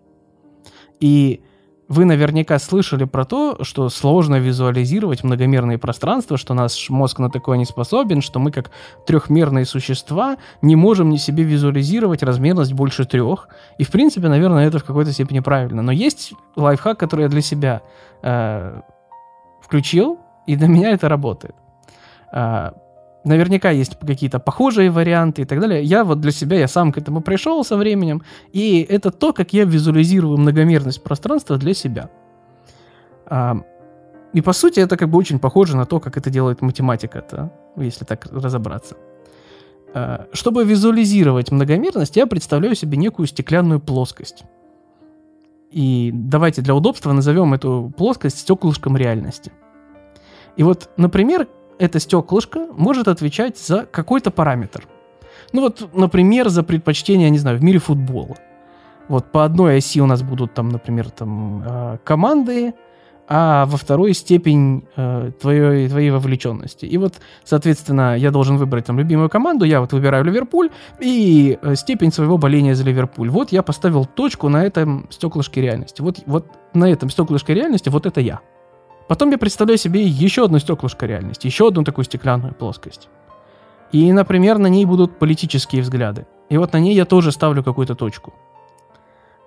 И 0.98 1.42
вы 1.90 2.04
наверняка 2.04 2.60
слышали 2.60 3.02
про 3.02 3.24
то, 3.24 3.64
что 3.64 3.88
сложно 3.88 4.36
визуализировать 4.36 5.24
многомерные 5.24 5.76
пространства, 5.76 6.36
что 6.36 6.54
наш 6.54 6.88
мозг 6.88 7.18
на 7.18 7.30
такое 7.30 7.58
не 7.58 7.64
способен, 7.64 8.22
что 8.22 8.38
мы 8.38 8.52
как 8.52 8.70
трехмерные 9.06 9.66
существа 9.66 10.36
не 10.62 10.76
можем 10.76 11.10
ни 11.10 11.16
себе 11.16 11.42
визуализировать 11.42 12.22
размерность 12.22 12.74
больше 12.74 13.06
трех. 13.06 13.48
И 13.76 13.82
в 13.82 13.90
принципе, 13.90 14.28
наверное, 14.28 14.68
это 14.68 14.78
в 14.78 14.84
какой-то 14.84 15.12
степени 15.12 15.40
правильно. 15.40 15.82
Но 15.82 15.90
есть 15.90 16.32
лайфхак, 16.54 16.96
который 16.96 17.22
я 17.22 17.28
для 17.28 17.42
себя 17.42 17.82
э, 18.22 18.80
включил, 19.60 20.20
и 20.46 20.54
для 20.54 20.68
меня 20.68 20.92
это 20.92 21.08
работает. 21.08 21.56
Э, 22.32 22.70
Наверняка 23.24 23.70
есть 23.70 23.98
какие-то 23.98 24.38
похожие 24.38 24.90
варианты 24.90 25.42
и 25.42 25.44
так 25.44 25.60
далее. 25.60 25.82
Я 25.82 26.04
вот 26.04 26.20
для 26.20 26.32
себя, 26.32 26.58
я 26.58 26.68
сам 26.68 26.90
к 26.90 26.98
этому 26.98 27.20
пришел 27.20 27.62
со 27.64 27.76
временем, 27.76 28.22
и 28.52 28.80
это 28.80 29.10
то, 29.10 29.32
как 29.32 29.52
я 29.52 29.64
визуализирую 29.64 30.38
многомерность 30.38 31.02
пространства 31.02 31.58
для 31.58 31.74
себя. 31.74 32.10
А, 33.26 33.56
и 34.32 34.40
по 34.40 34.52
сути 34.52 34.80
это 34.80 34.96
как 34.96 35.10
бы 35.10 35.18
очень 35.18 35.38
похоже 35.38 35.76
на 35.76 35.84
то, 35.84 36.00
как 36.00 36.16
это 36.16 36.30
делает 36.30 36.62
математика, 36.62 37.52
если 37.76 38.06
так 38.06 38.26
разобраться. 38.32 38.96
А, 39.92 40.26
чтобы 40.32 40.64
визуализировать 40.64 41.50
многомерность, 41.50 42.16
я 42.16 42.26
представляю 42.26 42.74
себе 42.74 42.96
некую 42.96 43.26
стеклянную 43.26 43.80
плоскость. 43.80 44.44
И 45.70 46.10
давайте 46.14 46.62
для 46.62 46.74
удобства 46.74 47.12
назовем 47.12 47.52
эту 47.52 47.92
плоскость 47.96 48.38
стеклышком 48.38 48.96
реальности. 48.96 49.52
И 50.56 50.62
вот, 50.62 50.90
например, 50.96 51.46
это 51.80 51.98
стеклышко 51.98 52.66
может 52.76 53.08
отвечать 53.08 53.58
за 53.58 53.86
какой-то 53.86 54.30
параметр. 54.30 54.86
Ну 55.52 55.62
вот, 55.62 55.88
например, 55.94 56.48
за 56.50 56.62
предпочтение, 56.62 57.30
не 57.30 57.38
знаю, 57.38 57.58
в 57.58 57.64
мире 57.64 57.78
футбола. 57.78 58.36
Вот 59.08 59.32
по 59.32 59.44
одной 59.44 59.78
оси 59.78 60.00
у 60.00 60.06
нас 60.06 60.22
будут 60.22 60.54
там, 60.54 60.68
например, 60.68 61.10
там 61.10 61.64
э, 61.66 61.98
команды, 62.04 62.74
а 63.26 63.64
во 63.64 63.76
второй 63.76 64.12
степень 64.12 64.84
э, 64.96 65.32
твоей, 65.40 65.88
твоей 65.88 66.10
вовлеченности. 66.10 66.84
И 66.84 66.98
вот, 66.98 67.14
соответственно, 67.44 68.16
я 68.16 68.30
должен 68.30 68.58
выбрать 68.58 68.84
там 68.84 68.98
любимую 68.98 69.30
команду, 69.30 69.64
я 69.64 69.80
вот 69.80 69.92
выбираю 69.92 70.24
Ливерпуль 70.24 70.70
и 71.00 71.58
э, 71.62 71.74
степень 71.76 72.12
своего 72.12 72.38
боления 72.38 72.74
за 72.74 72.84
Ливерпуль. 72.84 73.30
Вот 73.30 73.52
я 73.52 73.62
поставил 73.62 74.04
точку 74.04 74.48
на 74.48 74.64
этом 74.64 75.06
стеклышке 75.10 75.62
реальности. 75.62 76.02
Вот, 76.02 76.18
вот 76.26 76.46
на 76.74 76.90
этом 76.90 77.08
стеклышке 77.08 77.54
реальности 77.54 77.88
вот 77.88 78.04
это 78.04 78.20
я. 78.20 78.40
Потом 79.10 79.32
я 79.32 79.38
представляю 79.38 79.76
себе 79.76 80.04
еще 80.04 80.44
одно 80.44 80.60
стеклышко 80.60 81.04
реальности, 81.04 81.48
еще 81.48 81.66
одну 81.66 81.82
такую 81.82 82.04
стеклянную 82.04 82.54
плоскость. 82.54 83.08
И, 83.90 84.12
например, 84.12 84.58
на 84.58 84.68
ней 84.68 84.84
будут 84.84 85.18
политические 85.18 85.82
взгляды. 85.82 86.28
И 86.48 86.56
вот 86.56 86.72
на 86.72 86.78
ней 86.78 86.94
я 86.94 87.04
тоже 87.04 87.32
ставлю 87.32 87.64
какую-то 87.64 87.96
точку. 87.96 88.32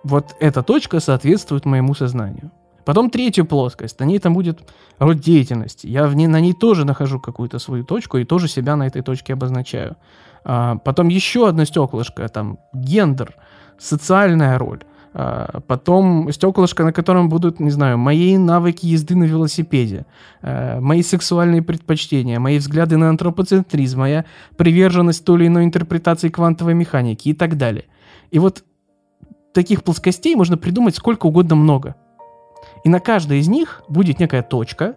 Вот 0.03 0.35
эта 0.41 0.63
точка 0.63 0.99
соответствует 0.99 1.63
моему 1.63 1.93
сознанию. 1.93 2.51
Потом 2.83 3.09
третью 3.09 3.45
плоскость, 3.45 4.01
на 4.01 4.03
ней 4.03 4.19
там 4.19 4.33
будет 4.33 4.69
род 4.99 5.19
деятельности. 5.19 5.87
Я 5.87 6.07
в 6.07 6.15
ней, 6.15 6.27
на 6.27 6.41
ней 6.41 6.51
тоже 6.51 6.83
нахожу 6.83 7.21
какую-то 7.21 7.57
свою 7.57 7.85
точку 7.85 8.17
и 8.17 8.25
тоже 8.25 8.49
себя 8.49 8.75
на 8.75 8.85
этой 8.85 9.01
точке 9.01 9.31
обозначаю. 9.31 9.95
А, 10.43 10.75
потом 10.75 11.07
еще 11.07 11.47
одно 11.47 11.63
стеклышко, 11.63 12.27
там 12.27 12.59
гендер, 12.73 13.37
социальная 13.79 14.57
роль. 14.57 14.83
А, 15.15 15.61
потом 15.67 16.31
стеклышко, 16.31 16.83
на 16.83 16.91
котором 16.91 17.29
будут, 17.29 17.59
не 17.59 17.69
знаю, 17.69 17.97
мои 17.97 18.37
навыки 18.37 18.85
езды 18.85 19.15
на 19.15 19.25
велосипеде, 19.25 20.05
а, 20.41 20.79
мои 20.79 21.03
сексуальные 21.03 21.61
предпочтения, 21.61 22.39
мои 22.39 22.57
взгляды 22.57 22.97
на 22.97 23.09
антропоцентризм, 23.09 23.99
моя 23.99 24.25
приверженность 24.57 25.23
той 25.23 25.39
или 25.39 25.47
иной 25.47 25.65
интерпретации 25.65 26.29
квантовой 26.29 26.73
механики 26.73 27.29
и 27.29 27.33
так 27.33 27.57
далее. 27.57 27.85
И 28.31 28.39
вот 28.39 28.63
таких 29.53 29.83
плоскостей 29.83 30.35
можно 30.35 30.57
придумать 30.57 30.95
сколько 30.95 31.27
угодно 31.27 31.55
много. 31.55 31.95
И 32.83 32.89
на 32.89 32.99
каждой 32.99 33.39
из 33.39 33.47
них 33.47 33.83
будет 33.87 34.19
некая 34.19 34.41
точка, 34.41 34.95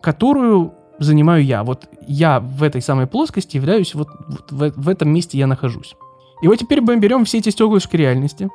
которую 0.00 0.72
занимаю 0.98 1.44
я. 1.44 1.62
Вот 1.62 1.88
я 2.06 2.40
в 2.40 2.62
этой 2.62 2.80
самой 2.80 3.06
плоскости 3.06 3.56
являюсь, 3.56 3.94
вот, 3.94 4.08
вот 4.28 4.50
в, 4.50 4.72
в 4.80 4.88
этом 4.88 5.10
месте 5.10 5.36
я 5.36 5.46
нахожусь. 5.46 5.94
И 6.42 6.48
вот 6.48 6.56
теперь 6.56 6.80
мы 6.80 6.96
берем 6.96 7.26
все 7.26 7.38
эти 7.38 7.50
стеклышки 7.50 7.96
реальности 7.96 8.48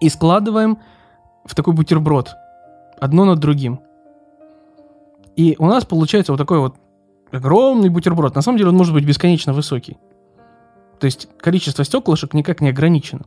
и 0.00 0.08
складываем 0.08 0.78
в 1.44 1.54
такой 1.54 1.74
бутерброд, 1.74 2.34
одно 2.98 3.24
над 3.24 3.38
другим. 3.38 3.80
И 5.36 5.56
у 5.58 5.66
нас 5.66 5.84
получается 5.84 6.32
вот 6.32 6.38
такой 6.38 6.58
вот 6.58 6.74
огромный 7.30 7.88
бутерброд. 7.88 8.34
На 8.34 8.42
самом 8.42 8.58
деле 8.58 8.70
он 8.70 8.76
может 8.76 8.94
быть 8.94 9.04
бесконечно 9.04 9.52
высокий. 9.52 9.98
То 10.98 11.04
есть 11.04 11.28
количество 11.38 11.84
стеклышек 11.84 12.34
никак 12.34 12.60
не 12.60 12.70
ограничено. 12.70 13.26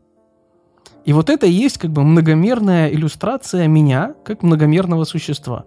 И 1.05 1.13
вот 1.13 1.29
это 1.29 1.47
и 1.47 1.51
есть 1.51 1.77
как 1.77 1.91
бы 1.91 2.03
многомерная 2.03 2.89
иллюстрация 2.89 3.67
меня 3.67 4.13
как 4.23 4.43
многомерного 4.43 5.03
существа. 5.05 5.65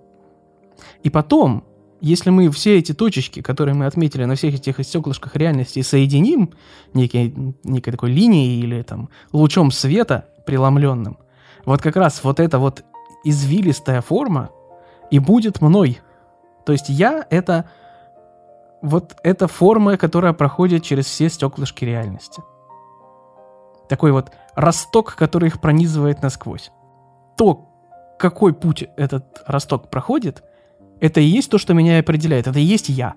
И 1.03 1.11
потом, 1.11 1.65
если 2.01 2.31
мы 2.31 2.51
все 2.51 2.79
эти 2.79 2.93
точечки, 2.93 3.41
которые 3.41 3.75
мы 3.75 3.87
отметили 3.87 4.25
на 4.25 4.35
всех 4.37 4.55
этих 4.55 4.85
стеклышках 4.85 5.35
реальности, 5.37 5.83
соединим 5.83 6.51
некой, 6.93 7.35
некой 7.65 7.93
такой 7.93 8.11
линией 8.13 8.61
или 8.61 8.83
там 8.83 9.09
лучом 9.33 9.71
света 9.71 10.29
преломленным, 10.45 11.19
вот 11.65 11.81
как 11.83 11.97
раз 11.97 12.23
вот 12.25 12.41
эта 12.41 12.59
вот 12.59 12.85
извилистая 13.25 14.01
форма 14.01 14.51
и 15.11 15.19
будет 15.19 15.61
мной. 15.61 16.01
То 16.65 16.73
есть 16.73 16.89
я— 16.89 17.27
это 17.31 17.69
вот 18.83 19.17
эта 19.23 19.49
форма, 19.49 19.97
которая 19.97 20.35
проходит 20.35 20.83
через 20.83 21.07
все 21.07 21.29
стеклышки 21.29 21.85
реальности. 21.85 22.43
Такой 23.89 24.13
вот 24.13 24.31
росток, 24.55 25.15
который 25.15 25.49
их 25.49 25.61
пронизывает 25.61 26.23
насквозь. 26.23 26.71
То, 27.37 27.69
какой 28.19 28.53
путь 28.55 28.85
этот 28.97 29.43
росток 29.47 29.89
проходит, 29.89 30.43
это 31.01 31.21
и 31.21 31.25
есть 31.25 31.51
то, 31.51 31.59
что 31.59 31.75
меня 31.75 31.99
определяет. 31.99 32.47
Это 32.47 32.59
и 32.59 32.63
есть 32.63 32.89
я. 32.89 33.15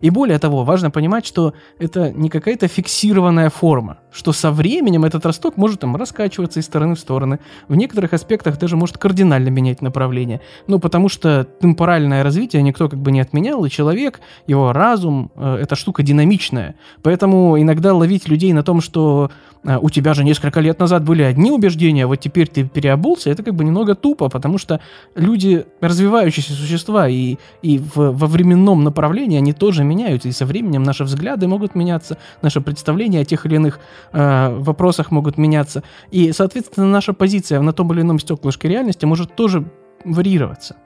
И 0.00 0.10
более 0.10 0.38
того, 0.38 0.64
важно 0.64 0.90
понимать, 0.90 1.26
что 1.26 1.54
это 1.78 2.12
не 2.12 2.28
какая-то 2.28 2.68
фиксированная 2.68 3.50
форма, 3.50 3.98
что 4.12 4.32
со 4.32 4.50
временем 4.50 5.04
этот 5.04 5.24
росток 5.26 5.56
может 5.56 5.80
там 5.80 5.96
раскачиваться 5.96 6.60
из 6.60 6.66
стороны 6.66 6.94
в 6.94 7.00
стороны, 7.00 7.38
в 7.68 7.76
некоторых 7.76 8.12
аспектах 8.12 8.58
даже 8.58 8.76
может 8.76 8.98
кардинально 8.98 9.48
менять 9.48 9.82
направление. 9.82 10.40
Ну, 10.66 10.78
потому 10.78 11.08
что 11.08 11.44
темпоральное 11.60 12.22
развитие 12.22 12.62
никто 12.62 12.88
как 12.88 12.98
бы 12.98 13.10
не 13.10 13.20
отменял, 13.20 13.64
и 13.64 13.70
человек, 13.70 14.20
его 14.46 14.72
разум, 14.72 15.30
э, 15.36 15.58
эта 15.62 15.76
штука 15.76 16.02
динамичная. 16.02 16.76
Поэтому 17.02 17.60
иногда 17.60 17.94
ловить 17.94 18.28
людей 18.28 18.52
на 18.52 18.62
том, 18.62 18.80
что 18.80 19.30
э, 19.64 19.78
у 19.80 19.90
тебя 19.90 20.14
же 20.14 20.24
несколько 20.24 20.60
лет 20.60 20.78
назад 20.78 21.04
были 21.04 21.22
одни 21.22 21.50
убеждения, 21.50 22.04
а 22.04 22.06
вот 22.06 22.16
теперь 22.16 22.48
ты 22.48 22.64
переобулся, 22.64 23.30
это 23.30 23.42
как 23.42 23.54
бы 23.54 23.64
немного 23.64 23.94
тупо, 23.94 24.28
потому 24.28 24.58
что 24.58 24.80
люди 25.14 25.64
развивающиеся 25.80 26.52
существа, 26.52 27.08
и, 27.08 27.36
и 27.62 27.78
в, 27.78 27.96
во 27.96 28.26
временном 28.26 28.84
направлении 28.84 29.38
они 29.38 29.52
тоже 29.52 29.75
меняются, 29.84 30.28
и 30.28 30.32
со 30.32 30.46
временем 30.46 30.82
наши 30.82 31.04
взгляды 31.04 31.48
могут 31.48 31.74
меняться, 31.74 32.18
наше 32.42 32.60
представление 32.60 33.22
о 33.22 33.24
тех 33.24 33.46
или 33.46 33.56
иных 33.56 33.80
э, 34.12 34.56
вопросах 34.58 35.10
могут 35.10 35.38
меняться, 35.38 35.82
и, 36.10 36.32
соответственно, 36.32 36.86
наша 36.86 37.12
позиция 37.12 37.60
на 37.60 37.72
том 37.72 37.92
или 37.92 38.00
ином 38.00 38.18
стеклышке 38.18 38.68
реальности 38.68 39.04
может 39.04 39.34
тоже 39.34 39.64
варьироваться. 40.04 40.76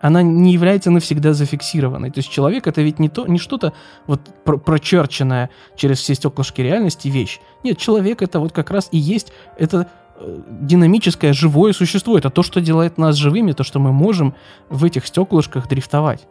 Она 0.00 0.22
не 0.22 0.52
является 0.52 0.90
навсегда 0.90 1.34
зафиксированной. 1.34 2.10
То 2.10 2.18
есть 2.18 2.30
человек 2.30 2.66
это 2.66 2.80
ведь 2.80 2.98
не 2.98 3.10
то, 3.10 3.26
не 3.26 3.38
что-то 3.38 3.74
вот 4.06 4.22
про 4.44 4.56
прочерченное 4.56 5.50
через 5.76 5.98
все 5.98 6.14
стеклышки 6.14 6.62
реальности 6.62 7.08
вещь. 7.08 7.40
Нет, 7.64 7.76
человек 7.76 8.22
это 8.22 8.40
вот 8.40 8.52
как 8.52 8.70
раз 8.70 8.88
и 8.92 8.98
есть 8.98 9.30
это 9.58 9.88
э, 10.18 10.38
динамическое 10.62 11.34
живое 11.34 11.74
существо. 11.74 12.16
Это 12.16 12.30
то, 12.30 12.42
что 12.42 12.62
делает 12.62 12.96
нас 12.96 13.16
живыми, 13.16 13.52
то, 13.52 13.62
что 13.62 13.78
мы 13.78 13.92
можем 13.92 14.34
в 14.70 14.84
этих 14.84 15.06
стеклышках 15.06 15.68
дрифтовать. 15.68 16.26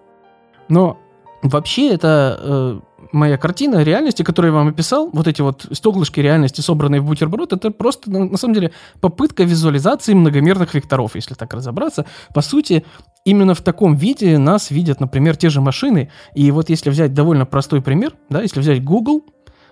Но 0.67 0.97
Вообще, 1.41 1.89
это 1.89 2.38
э, 2.41 2.79
моя 3.13 3.38
картина 3.38 3.81
реальности, 3.81 4.24
которую 4.24 4.51
я 4.51 4.58
вам 4.58 4.67
описал, 4.67 5.10
вот 5.12 5.27
эти 5.27 5.41
вот 5.41 5.67
стеклышки 5.72 6.19
реальности, 6.19 6.60
собранные 6.62 7.00
в 7.00 7.05
бутерброд, 7.05 7.53
это 7.53 7.72
просто, 7.72 8.12
на, 8.12 8.25
на 8.25 8.38
самом 8.38 8.55
деле, 8.55 8.72
попытка 9.00 9.43
визуализации 9.43 10.13
многомерных 10.13 10.74
векторов, 10.74 11.15
если 11.15 11.36
так 11.36 11.53
разобраться. 11.53 12.05
По 12.34 12.41
сути, 12.41 12.86
именно 13.24 13.55
в 13.55 13.62
таком 13.62 13.96
виде 13.96 14.38
нас 14.38 14.69
видят, 14.69 15.00
например, 15.00 15.38
те 15.38 15.50
же 15.50 15.62
машины. 15.62 16.12
И 16.36 16.51
вот 16.51 16.69
если 16.69 16.89
взять 16.89 17.13
довольно 17.13 17.46
простой 17.46 17.81
пример, 17.81 18.15
да, 18.29 18.41
если 18.41 18.60
взять 18.60 18.84
Google, 18.84 19.24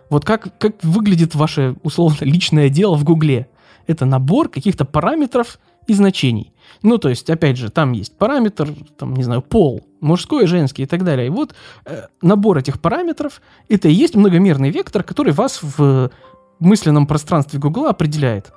вот 0.10 0.24
как, 0.24 0.58
как 0.58 0.82
выглядит 0.84 1.36
ваше, 1.36 1.76
условно, 1.84 2.18
личное 2.22 2.70
дело 2.70 2.96
в 2.96 3.04
Гугле. 3.04 3.50
Это 3.88 4.06
набор 4.06 4.50
каких-то 4.50 4.86
параметров 4.86 5.60
и 5.86 5.94
значений. 5.94 6.54
Ну, 6.82 6.98
то 6.98 7.10
есть, 7.10 7.30
опять 7.30 7.58
же, 7.58 7.70
там 7.70 7.92
есть 7.92 8.18
параметр, 8.18 8.70
там, 8.98 9.16
не 9.16 9.24
знаю, 9.24 9.42
пол, 9.42 9.82
мужской, 10.00 10.48
женский 10.48 10.84
и 10.84 10.86
так 10.86 11.04
далее. 11.04 11.28
И 11.28 11.30
вот 11.30 11.56
э, 11.86 12.04
набор 12.22 12.58
этих 12.58 12.80
параметров— 12.80 13.42
это 13.70 13.88
и 13.88 13.94
есть 13.94 14.16
многомерный 14.16 14.70
вектор, 14.70 15.04
который 15.04 15.34
вас 15.34 15.60
в 15.62 16.12
мысленном 16.60 17.08
пространстве 17.08 17.60
Гугла 17.60 17.90
определяет. 17.90 18.52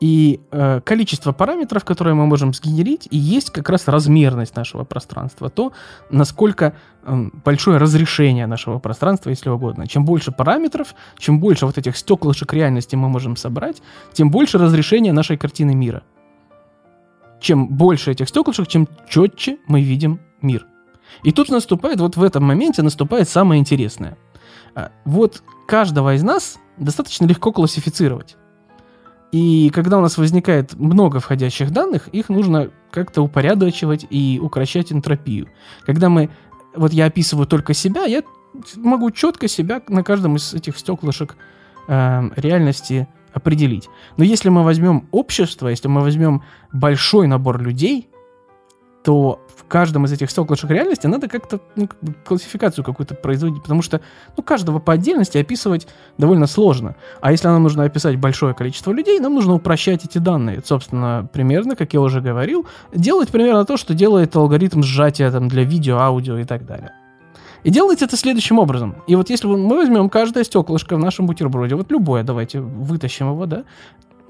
И 0.00 0.40
э, 0.52 0.80
количество 0.84 1.32
параметров, 1.32 1.84
которые 1.84 2.14
мы 2.14 2.26
можем 2.26 2.54
сгенерить, 2.54 3.08
и 3.10 3.16
есть 3.16 3.50
как 3.50 3.68
раз 3.68 3.88
размерность 3.88 4.54
нашего 4.54 4.84
пространства. 4.84 5.50
То, 5.50 5.72
насколько 6.10 6.74
э, 7.02 7.28
большое 7.44 7.78
разрешение 7.78 8.46
нашего 8.46 8.78
пространства, 8.78 9.30
если 9.30 9.50
угодно. 9.50 9.88
Чем 9.88 10.04
больше 10.04 10.30
параметров, 10.30 10.94
чем 11.18 11.40
больше 11.40 11.66
вот 11.66 11.78
этих 11.78 11.96
стеклышек 11.96 12.52
реальности 12.52 12.94
мы 12.94 13.08
можем 13.08 13.36
собрать, 13.36 13.82
тем 14.12 14.30
больше 14.30 14.58
разрешение 14.58 15.12
нашей 15.12 15.36
картины 15.36 15.74
мира 15.74 16.02
чем 17.40 17.68
больше 17.68 18.12
этих 18.12 18.28
стеклышек, 18.28 18.68
чем 18.68 18.88
четче 19.08 19.58
мы 19.66 19.80
видим 19.82 20.20
мир. 20.42 20.66
И 21.22 21.32
тут 21.32 21.48
наступает, 21.48 22.00
вот 22.00 22.16
в 22.16 22.22
этом 22.22 22.44
моменте 22.44 22.82
наступает 22.82 23.28
самое 23.28 23.60
интересное. 23.60 24.16
А, 24.74 24.92
вот 25.04 25.42
каждого 25.66 26.14
из 26.14 26.22
нас 26.22 26.58
достаточно 26.76 27.26
легко 27.26 27.52
классифицировать. 27.52 28.36
И 29.32 29.70
когда 29.70 29.98
у 29.98 30.00
нас 30.00 30.16
возникает 30.16 30.74
много 30.74 31.20
входящих 31.20 31.70
данных, 31.70 32.08
их 32.08 32.28
нужно 32.28 32.70
как-то 32.90 33.22
упорядочивать 33.22 34.06
и 34.08 34.40
укращать 34.42 34.90
энтропию. 34.90 35.48
Когда 35.84 36.08
мы, 36.08 36.30
вот 36.74 36.92
я 36.92 37.06
описываю 37.06 37.46
только 37.46 37.74
себя, 37.74 38.04
я 38.04 38.22
могу 38.76 39.10
четко 39.10 39.46
себя 39.48 39.82
на 39.88 40.02
каждом 40.02 40.36
из 40.36 40.54
этих 40.54 40.78
стеклышек 40.78 41.36
э, 41.88 42.30
реальности 42.36 43.06
определить. 43.38 43.88
Но 44.16 44.24
если 44.24 44.50
мы 44.50 44.62
возьмем 44.62 45.08
общество, 45.10 45.68
если 45.68 45.88
мы 45.88 46.02
возьмем 46.02 46.42
большой 46.72 47.26
набор 47.26 47.60
людей, 47.60 48.08
то 49.04 49.40
в 49.56 49.64
каждом 49.64 50.04
из 50.04 50.12
этих 50.12 50.30
стеклышек 50.30 50.70
реальности 50.70 51.06
надо 51.06 51.28
как-то 51.28 51.60
ну, 51.76 51.88
классификацию 52.24 52.84
какую-то 52.84 53.14
производить, 53.14 53.62
потому 53.62 53.80
что 53.80 54.00
ну, 54.36 54.42
каждого 54.42 54.80
по 54.80 54.92
отдельности 54.92 55.38
описывать 55.38 55.86
довольно 56.18 56.46
сложно. 56.46 56.94
А 57.20 57.32
если 57.32 57.48
нам 57.48 57.62
нужно 57.62 57.84
описать 57.84 58.16
большое 58.16 58.54
количество 58.54 58.92
людей, 58.92 59.18
нам 59.18 59.34
нужно 59.34 59.54
упрощать 59.54 60.04
эти 60.04 60.18
данные. 60.18 60.62
Собственно, 60.64 61.28
примерно, 61.32 61.74
как 61.76 61.94
я 61.94 62.00
уже 62.00 62.20
говорил, 62.20 62.66
делать 62.94 63.30
примерно 63.30 63.64
то, 63.64 63.76
что 63.76 63.94
делает 63.94 64.36
алгоритм 64.36 64.82
сжатия 64.82 65.30
там, 65.30 65.48
для 65.48 65.62
видео, 65.62 65.98
аудио 65.98 66.36
и 66.38 66.44
так 66.44 66.66
далее. 66.66 66.92
И 67.68 67.70
делается 67.70 68.06
это 68.06 68.16
следующим 68.16 68.58
образом. 68.58 68.94
И 69.06 69.14
вот 69.14 69.28
если 69.28 69.46
мы 69.46 69.76
возьмем 69.76 70.08
каждое 70.08 70.42
стеклышко 70.42 70.96
в 70.96 70.98
нашем 70.98 71.26
бутерброде, 71.26 71.74
вот 71.74 71.92
любое, 71.92 72.22
давайте 72.22 72.60
вытащим 72.60 73.28
его, 73.30 73.44
да, 73.44 73.64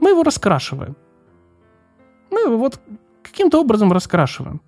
мы 0.01 0.11
его 0.11 0.25
раскрашиваем. 0.25 0.97
Мы 2.33 2.41
его 2.41 2.59
вот 2.59 2.81
каким-то 3.23 3.61
образом 3.61 3.93
раскрашиваем. 3.93 4.61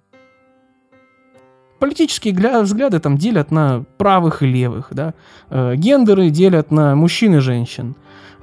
Политические 1.80 2.62
взгляды 2.62 3.00
там 3.00 3.18
делят 3.18 3.50
на 3.50 3.82
правых 3.98 4.44
и 4.44 4.46
левых, 4.46 4.86
да. 4.92 5.14
Э, 5.48 5.74
гендеры 5.74 6.30
делят 6.30 6.70
на 6.70 6.94
мужчин 6.94 7.34
и 7.34 7.38
женщин. 7.40 7.96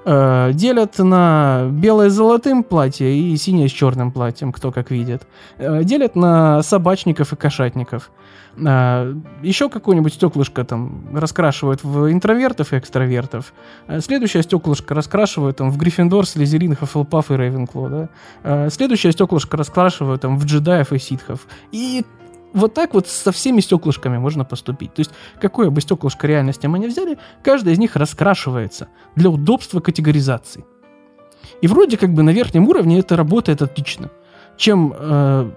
Делят 0.08 0.98
на 1.00 1.68
белое 1.70 2.10
с 2.10 2.14
золотым 2.14 2.64
платье 2.64 3.14
и 3.14 3.36
синее 3.36 3.68
с 3.68 3.72
черным 3.72 4.12
платьем, 4.12 4.54
кто 4.54 4.72
как 4.72 4.90
видит. 4.90 5.28
Э, 5.58 5.84
делят 5.84 6.16
на 6.16 6.64
собачников 6.64 7.34
и 7.34 7.36
кошатников. 7.36 8.10
Еще 8.58 9.70
какое-нибудь 9.70 10.16
стеклышко 10.16 10.64
там 10.64 11.16
раскрашивают 11.16 11.84
в 11.84 12.12
интровертов 12.12 12.74
и 12.74 12.80
экстравертов. 12.80 13.54
Следующее 14.00 14.42
стеклышко 14.42 14.96
раскрашивают 14.96 15.58
там 15.58 15.70
в 15.70 15.78
Гриффиндор, 15.78 16.26
Слизерин, 16.26 16.76
Хаффлпаф 16.76 17.30
и 17.30 17.38
Рейвенкло. 17.38 18.10
Да? 18.44 18.70
Следующее 18.72 19.12
стеклышко 19.12 19.58
раскрашивают 19.58 20.22
там 20.22 20.40
в 20.40 20.46
джедаев 20.46 20.92
и 20.92 20.98
ситхов. 20.98 21.46
И 21.72 22.04
вот 22.58 22.74
так 22.74 22.94
вот 22.94 23.08
со 23.08 23.32
всеми 23.32 23.62
стеклышками 23.62 24.18
можно 24.18 24.44
поступить. 24.44 24.94
То 24.94 25.02
есть, 25.02 25.12
какое 25.40 25.70
бы 25.70 25.82
стеклышко 25.82 26.28
реальности 26.28 26.68
мы 26.68 26.80
не 26.80 26.88
взяли, 26.88 27.18
каждое 27.44 27.74
из 27.74 27.80
них 27.80 27.96
раскрашивается 27.96 28.88
для 29.16 29.30
удобства 29.30 29.80
категоризации. 29.80 30.66
И 31.62 31.68
вроде 31.68 31.98
как 31.98 32.14
бы 32.14 32.24
на 32.24 32.32
верхнем 32.32 32.68
уровне 32.68 33.00
это 33.00 33.16
работает 33.16 33.62
отлично. 33.62 34.10
Чем 34.58 34.94
э, 34.98 35.52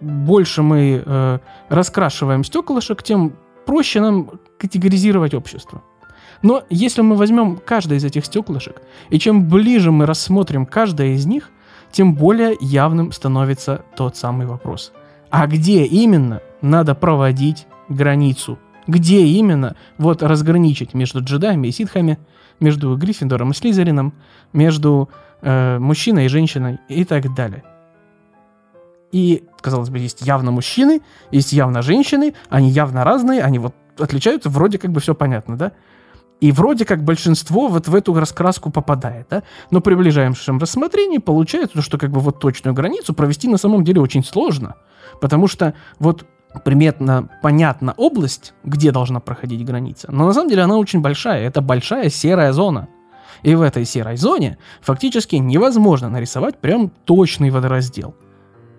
больше 0.00 0.62
мы 0.62 1.02
э, 1.04 1.38
раскрашиваем 1.68 2.42
стеклышек, 2.42 3.02
тем 3.02 3.32
проще 3.66 4.00
нам 4.00 4.30
категоризировать 4.58 5.34
общество. 5.34 5.82
Но 6.42 6.62
если 6.70 7.02
мы 7.02 7.16
возьмем 7.16 7.56
каждое 7.56 7.98
из 7.98 8.04
этих 8.04 8.24
стеклышек, 8.24 8.82
и 9.10 9.18
чем 9.18 9.48
ближе 9.48 9.90
мы 9.90 10.06
рассмотрим 10.06 10.66
каждое 10.66 11.14
из 11.14 11.26
них, 11.26 11.50
тем 11.92 12.14
более 12.14 12.56
явным 12.60 13.12
становится 13.12 13.84
тот 13.96 14.16
самый 14.16 14.46
вопрос– 14.46 14.92
а 15.38 15.46
где 15.46 15.84
именно 15.84 16.40
надо 16.62 16.94
проводить 16.94 17.66
границу? 17.90 18.58
Где 18.86 19.26
именно 19.26 19.76
вот 19.98 20.22
разграничить 20.22 20.94
между 20.94 21.22
джедаями 21.22 21.68
и 21.68 21.72
ситхами, 21.72 22.18
между 22.58 22.96
Гриффиндором 22.96 23.50
и 23.50 23.54
Слизерином, 23.54 24.14
между 24.54 25.10
э, 25.42 25.78
мужчиной 25.78 26.24
и 26.24 26.28
женщиной 26.28 26.78
и 26.88 27.04
так 27.04 27.34
далее. 27.34 27.64
И, 29.12 29.44
казалось 29.60 29.90
бы, 29.90 29.98
есть 29.98 30.22
явно 30.22 30.52
мужчины, 30.52 31.02
есть 31.30 31.52
явно 31.52 31.82
женщины, 31.82 32.32
они 32.48 32.70
явно 32.70 33.04
разные, 33.04 33.42
они 33.42 33.58
вот 33.58 33.74
отличаются, 33.98 34.48
вроде 34.48 34.78
как 34.78 34.90
бы 34.90 35.00
все 35.00 35.14
понятно, 35.14 35.58
да? 35.58 35.72
И 36.40 36.52
вроде 36.52 36.84
как 36.84 37.02
большинство 37.02 37.68
вот 37.68 37.88
в 37.88 37.94
эту 37.94 38.12
раскраску 38.14 38.70
попадает, 38.70 39.26
да? 39.30 39.42
Но 39.70 39.80
при 39.80 39.94
ближайшем 39.94 40.58
рассмотрении 40.58 41.18
получается, 41.18 41.80
что 41.80 41.96
как 41.96 42.10
бы 42.10 42.20
вот 42.20 42.40
точную 42.40 42.74
границу 42.74 43.14
провести 43.14 43.48
на 43.48 43.56
самом 43.56 43.84
деле 43.84 44.00
очень 44.02 44.22
сложно. 44.22 44.74
Потому 45.20 45.48
что 45.48 45.74
вот 45.98 46.26
примерно 46.64 47.30
понятна 47.42 47.94
область, 47.96 48.54
где 48.64 48.92
должна 48.92 49.20
проходить 49.20 49.64
граница, 49.64 50.08
но 50.10 50.26
на 50.26 50.32
самом 50.32 50.50
деле 50.50 50.62
она 50.62 50.76
очень 50.76 51.00
большая. 51.00 51.46
Это 51.46 51.60
большая 51.60 52.10
серая 52.10 52.52
зона. 52.52 52.88
И 53.42 53.54
в 53.54 53.62
этой 53.62 53.84
серой 53.84 54.16
зоне 54.16 54.58
фактически 54.80 55.36
невозможно 55.36 56.08
нарисовать 56.08 56.58
прям 56.58 56.90
точный 57.04 57.50
водораздел. 57.50 58.14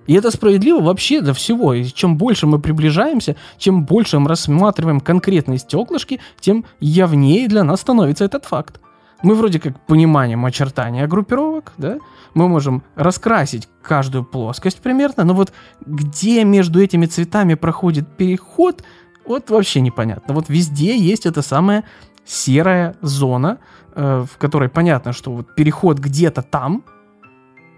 И 0.08 0.14
это 0.14 0.32
справедливо 0.32 0.82
вообще 0.82 1.22
для 1.22 1.34
всего. 1.34 1.74
И 1.74 1.86
чем 1.86 2.18
больше 2.18 2.48
мы 2.48 2.60
приближаемся, 2.60 3.36
чем 3.58 3.86
больше 3.86 4.20
мы 4.20 4.30
рассматриваем 4.30 5.00
конкретные 5.00 5.60
стеклышки, 5.60 6.20
тем 6.40 6.66
явнее 6.80 7.48
для 7.48 7.64
нас 7.64 7.82
становится 7.82 8.26
этот 8.26 8.46
факт. 8.46 8.80
Мы 9.24 9.36
вроде 9.36 9.60
как 9.60 9.80
понимаем 9.86 10.46
очертания 10.46 11.08
группировок, 11.08 11.74
да, 11.78 11.98
мы 12.36 12.48
можем 12.48 12.84
раскрасить 12.96 13.68
каждую 13.82 14.24
плоскость 14.24 14.80
примерно, 14.80 15.24
но 15.24 15.34
вот 15.34 15.52
где 15.86 16.44
между 16.44 16.80
этими 16.82 17.08
цветами 17.08 17.56
проходит 17.56 18.08
переход, 18.16 18.84
вот 19.26 19.50
вообще 19.50 19.82
непонятно. 19.82 20.36
Вот 20.36 20.50
везде 20.50 20.96
есть 20.96 21.26
эта 21.26 21.42
самая 21.42 21.84
серая 22.26 22.96
зона, 23.02 23.58
э, 23.96 24.26
в 24.32 24.38
которой 24.38 24.70
понятно, 24.70 25.14
что 25.14 25.32
вот 25.32 25.56
переход 25.56 25.98
где-то 25.98 26.44
там, 26.44 26.84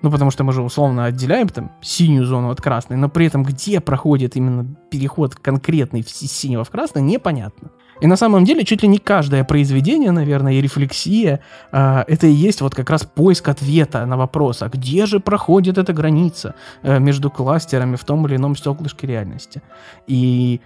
ну, 0.02 0.12
потому 0.12 0.32
что 0.32 0.44
мы 0.44 0.54
же 0.54 0.62
условно 0.62 1.06
отделяем 1.06 1.50
там 1.50 1.72
синюю 1.82 2.26
зону 2.26 2.50
от 2.50 2.62
красной, 2.62 2.98
но 2.98 3.10
при 3.10 3.26
этом 3.26 3.44
где 3.44 3.80
проходит 3.80 4.36
именно 4.36 4.66
переход 4.90 5.36
конкретный 5.36 6.04
с 6.04 6.08
синего 6.08 6.64
в 6.64 6.70
красный, 6.70 7.02
непонятно. 7.02 7.70
И 8.02 8.08
на 8.08 8.16
самом 8.16 8.46
деле 8.46 8.64
чуть 8.64 8.82
ли 8.82 8.88
не 8.88 8.98
каждое 8.98 9.44
произведение, 9.44 10.12
наверное, 10.12 10.54
и 10.54 10.62
рефлексия, 10.62 11.42
э, 11.72 12.04
это 12.08 12.28
и 12.28 12.32
есть 12.32 12.62
вот 12.62 12.74
как 12.74 12.90
раз 12.90 13.04
поиск 13.04 13.50
ответа 13.50 14.06
на 14.06 14.16
вопрос, 14.16 14.62
а 14.62 14.70
где 14.70 15.06
же 15.06 15.20
проходит 15.20 15.78
эта 15.78 15.92
граница 15.92 16.56
э, 16.82 17.00
между 17.00 17.30
кластерами 17.30 17.98
в 17.98 18.04
том 18.06 18.26
или 18.26 18.38
ином 18.38 18.56
стеклышке 18.56 19.06
реальности. 19.06 19.62
И 20.08 20.62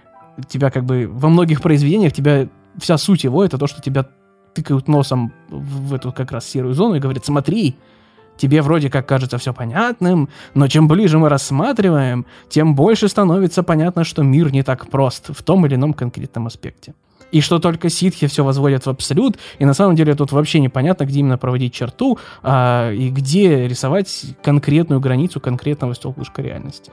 тебя 0.48 0.70
как 0.70 0.84
бы 0.84 1.08
во 1.10 1.28
многих 1.28 1.60
произведениях 1.60 2.12
тебя 2.12 2.48
вся 2.78 2.98
суть 2.98 3.24
его 3.24 3.44
это 3.44 3.58
то, 3.58 3.66
что 3.66 3.82
тебя 3.82 4.06
тыкают 4.54 4.86
носом 4.86 5.32
в 5.48 5.94
эту 5.94 6.12
как 6.12 6.30
раз 6.30 6.46
серую 6.46 6.74
зону 6.74 6.94
и 6.94 7.00
говорят, 7.00 7.26
смотри, 7.26 7.76
Тебе 8.36 8.62
вроде 8.62 8.90
как 8.90 9.06
кажется 9.06 9.38
все 9.38 9.52
понятным, 9.52 10.28
но 10.54 10.68
чем 10.68 10.88
ближе 10.88 11.18
мы 11.18 11.28
рассматриваем, 11.28 12.26
тем 12.48 12.74
больше 12.74 13.08
становится 13.08 13.62
понятно, 13.62 14.04
что 14.04 14.22
мир 14.22 14.52
не 14.52 14.62
так 14.62 14.88
прост 14.88 15.30
в 15.36 15.42
том 15.42 15.66
или 15.66 15.76
ином 15.76 15.94
конкретном 15.94 16.46
аспекте 16.46 16.94
и 17.34 17.40
что 17.40 17.58
только 17.58 17.88
ситхи 17.88 18.28
все 18.28 18.44
возводят 18.44 18.86
в 18.86 18.90
абсолют, 18.90 19.38
и 19.58 19.64
на 19.64 19.74
самом 19.74 19.96
деле 19.96 20.14
тут 20.14 20.30
вообще 20.30 20.60
непонятно, 20.60 21.04
где 21.04 21.18
именно 21.18 21.36
проводить 21.36 21.74
черту, 21.74 22.16
а, 22.44 22.92
и 22.92 23.10
где 23.10 23.66
рисовать 23.66 24.36
конкретную 24.44 25.00
границу 25.00 25.40
конкретного 25.40 25.96
стеклышка 25.96 26.42
реальности. 26.42 26.92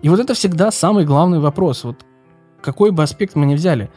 И 0.00 0.08
вот 0.08 0.20
это 0.20 0.34
всегда 0.34 0.70
самый 0.70 1.04
главный 1.04 1.40
вопрос. 1.40 1.82
Вот 1.82 1.96
какой 2.60 2.92
бы 2.92 3.02
аспект 3.02 3.34
мы 3.34 3.44
ни 3.44 3.56
взяли. 3.56 3.90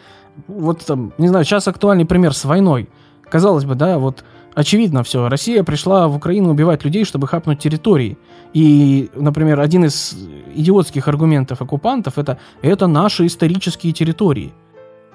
Вот 0.48 0.84
там, 0.84 1.14
не 1.20 1.28
знаю, 1.28 1.46
сейчас 1.46 1.68
актуальный 1.68 2.06
пример 2.06 2.34
с 2.34 2.46
войной. 2.46 2.90
Казалось 3.30 3.66
бы, 3.66 3.76
да, 3.76 4.00
вот 4.00 4.24
очевидно 4.56 5.04
все. 5.04 5.28
Россия 5.30 5.64
пришла 5.64 6.08
в 6.08 6.16
Украину 6.16 6.50
убивать 6.50 6.84
людей, 6.84 7.06
чтобы 7.06 7.28
хапнуть 7.28 7.60
территории. 7.60 8.18
И, 8.54 9.10
например, 9.14 9.60
один 9.60 9.86
из 9.86 10.18
идиотских 10.56 11.08
аргументов 11.08 11.62
оккупантов 11.62 12.18
это 12.18 12.40
это 12.62 12.88
наши 12.88 13.26
исторические 13.26 13.94
территории. 13.94 14.54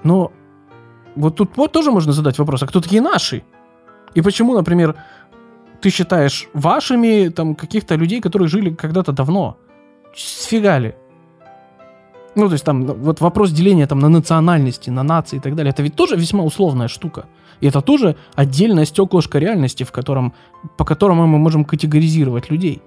Но 0.04 0.32
вот 1.16 1.36
тут 1.36 1.56
вот 1.56 1.72
тоже 1.72 1.90
можно 1.90 2.12
задать 2.12 2.38
вопрос, 2.38 2.62
а 2.62 2.66
кто 2.66 2.80
такие 2.80 3.02
наши? 3.02 3.42
И 4.14 4.22
почему, 4.22 4.54
например, 4.54 4.96
ты 5.80 5.90
считаешь 5.90 6.48
вашими 6.52 7.28
там 7.28 7.54
каких-то 7.54 7.94
людей, 7.96 8.20
которые 8.20 8.48
жили 8.48 8.74
когда-то 8.74 9.12
давно? 9.12 9.56
Сфигали. 10.14 10.96
Ну, 12.36 12.46
то 12.46 12.52
есть 12.52 12.64
там 12.64 12.84
вот 12.84 13.20
вопрос 13.20 13.50
деления 13.50 13.86
там 13.86 13.98
на 13.98 14.08
национальности, 14.08 14.90
на 14.90 15.02
нации 15.02 15.36
и 15.36 15.40
так 15.40 15.54
далее, 15.54 15.70
это 15.70 15.82
ведь 15.82 15.96
тоже 15.96 16.16
весьма 16.16 16.44
условная 16.44 16.88
штука. 16.88 17.26
И 17.60 17.66
это 17.66 17.80
тоже 17.80 18.16
отдельное 18.34 18.84
стеклышко 18.84 19.38
реальности, 19.38 19.84
в 19.84 19.92
котором, 19.92 20.32
по 20.76 20.84
которому 20.84 21.26
мы 21.26 21.38
можем 21.38 21.64
категоризировать 21.64 22.50
людей. 22.50 22.82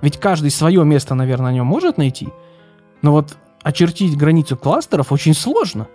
Ведь 0.00 0.18
каждый 0.18 0.50
свое 0.50 0.84
место, 0.84 1.14
наверное, 1.14 1.50
на 1.50 1.54
нем 1.54 1.66
может 1.66 1.98
найти. 1.98 2.28
Но 3.02 3.12
вот 3.12 3.36
очертить 3.62 4.16
границу 4.16 4.56
кластеров 4.56 5.12
очень 5.12 5.34
сложно. 5.34 5.88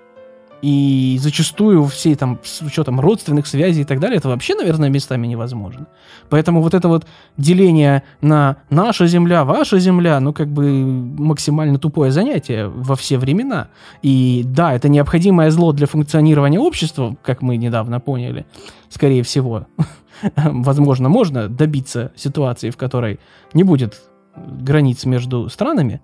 И 0.61 1.17
зачастую 1.21 1.85
все 1.85 2.15
там, 2.15 2.39
с 2.43 2.61
учетом 2.61 2.99
родственных 2.99 3.47
связей 3.47 3.81
и 3.81 3.85
так 3.85 3.99
далее, 3.99 4.17
это 4.17 4.27
вообще, 4.27 4.55
наверное, 4.55 4.89
местами 4.89 5.25
невозможно. 5.25 5.87
Поэтому 6.29 6.61
вот 6.61 6.73
это 6.73 6.89
вот 6.89 7.07
деление 7.37 8.03
на 8.21 8.57
наша 8.69 9.07
земля, 9.07 9.45
ваша 9.45 9.79
земля, 9.79 10.19
ну, 10.19 10.33
как 10.33 10.49
бы 10.49 10.85
максимально 10.85 11.79
тупое 11.79 12.11
занятие 12.11 12.67
во 12.67 12.95
все 12.95 13.17
времена. 13.17 13.69
И 14.01 14.43
да, 14.45 14.73
это 14.73 14.89
необходимое 14.89 15.49
зло 15.49 15.71
для 15.71 15.87
функционирования 15.87 16.59
общества, 16.59 17.15
как 17.23 17.41
мы 17.41 17.55
недавно 17.55 18.01
поняли, 18.01 18.45
скорее 18.89 19.23
всего. 19.23 19.65
Возможно, 20.35 21.07
можно 21.07 21.47
добиться 21.47 22.11
ситуации, 22.17 22.69
в 22.69 22.77
которой 22.77 23.19
не 23.53 23.63
будет 23.63 24.01
границ 24.35 25.05
между 25.05 25.49
странами, 25.49 26.01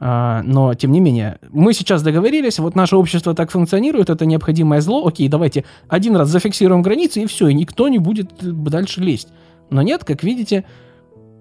но, 0.00 0.72
тем 0.74 0.92
не 0.92 1.00
менее, 1.00 1.38
мы 1.50 1.74
сейчас 1.74 2.02
договорились, 2.02 2.58
вот 2.58 2.74
наше 2.74 2.96
общество 2.96 3.34
так 3.34 3.50
функционирует, 3.50 4.08
это 4.08 4.24
необходимое 4.24 4.80
зло, 4.80 5.06
окей, 5.06 5.28
давайте 5.28 5.66
один 5.88 6.16
раз 6.16 6.30
зафиксируем 6.30 6.80
границы, 6.80 7.22
и 7.22 7.26
все, 7.26 7.48
и 7.48 7.54
никто 7.54 7.88
не 7.88 7.98
будет 7.98 8.32
дальше 8.40 9.02
лезть. 9.02 9.28
Но 9.68 9.82
нет, 9.82 10.04
как 10.04 10.22
видите, 10.22 10.64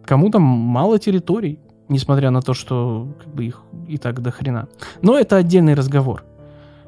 кому-то 0.03 0.39
мало 0.39 0.99
территорий, 0.99 1.59
несмотря 1.87 2.31
на 2.31 2.41
то, 2.41 2.53
что 2.53 3.07
как 3.23 3.33
бы 3.33 3.45
их 3.45 3.61
и 3.87 3.97
так 3.97 4.21
до 4.21 4.31
хрена. 4.31 4.67
Но 5.01 5.17
это 5.17 5.37
отдельный 5.37 5.73
разговор. 5.73 6.25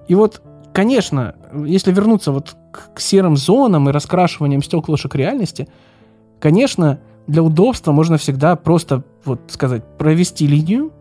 И 0.09 0.15
вот, 0.15 0.41
конечно, 0.73 1.35
если 1.65 1.93
вернуться 1.93 2.33
вот 2.33 2.55
к 2.93 2.99
серым 2.99 3.37
зонам 3.37 3.87
и 3.87 3.93
раскрашиваниям 3.93 4.61
стеклышек 4.61 5.15
реальности, 5.15 5.69
конечно, 6.41 6.99
для 7.27 7.43
удобства 7.43 7.93
можно 7.93 8.17
всегда 8.17 8.57
просто, 8.57 9.03
вот 9.23 9.39
сказать, 9.47 9.83
провести 9.97 10.47
линию, 10.47 10.91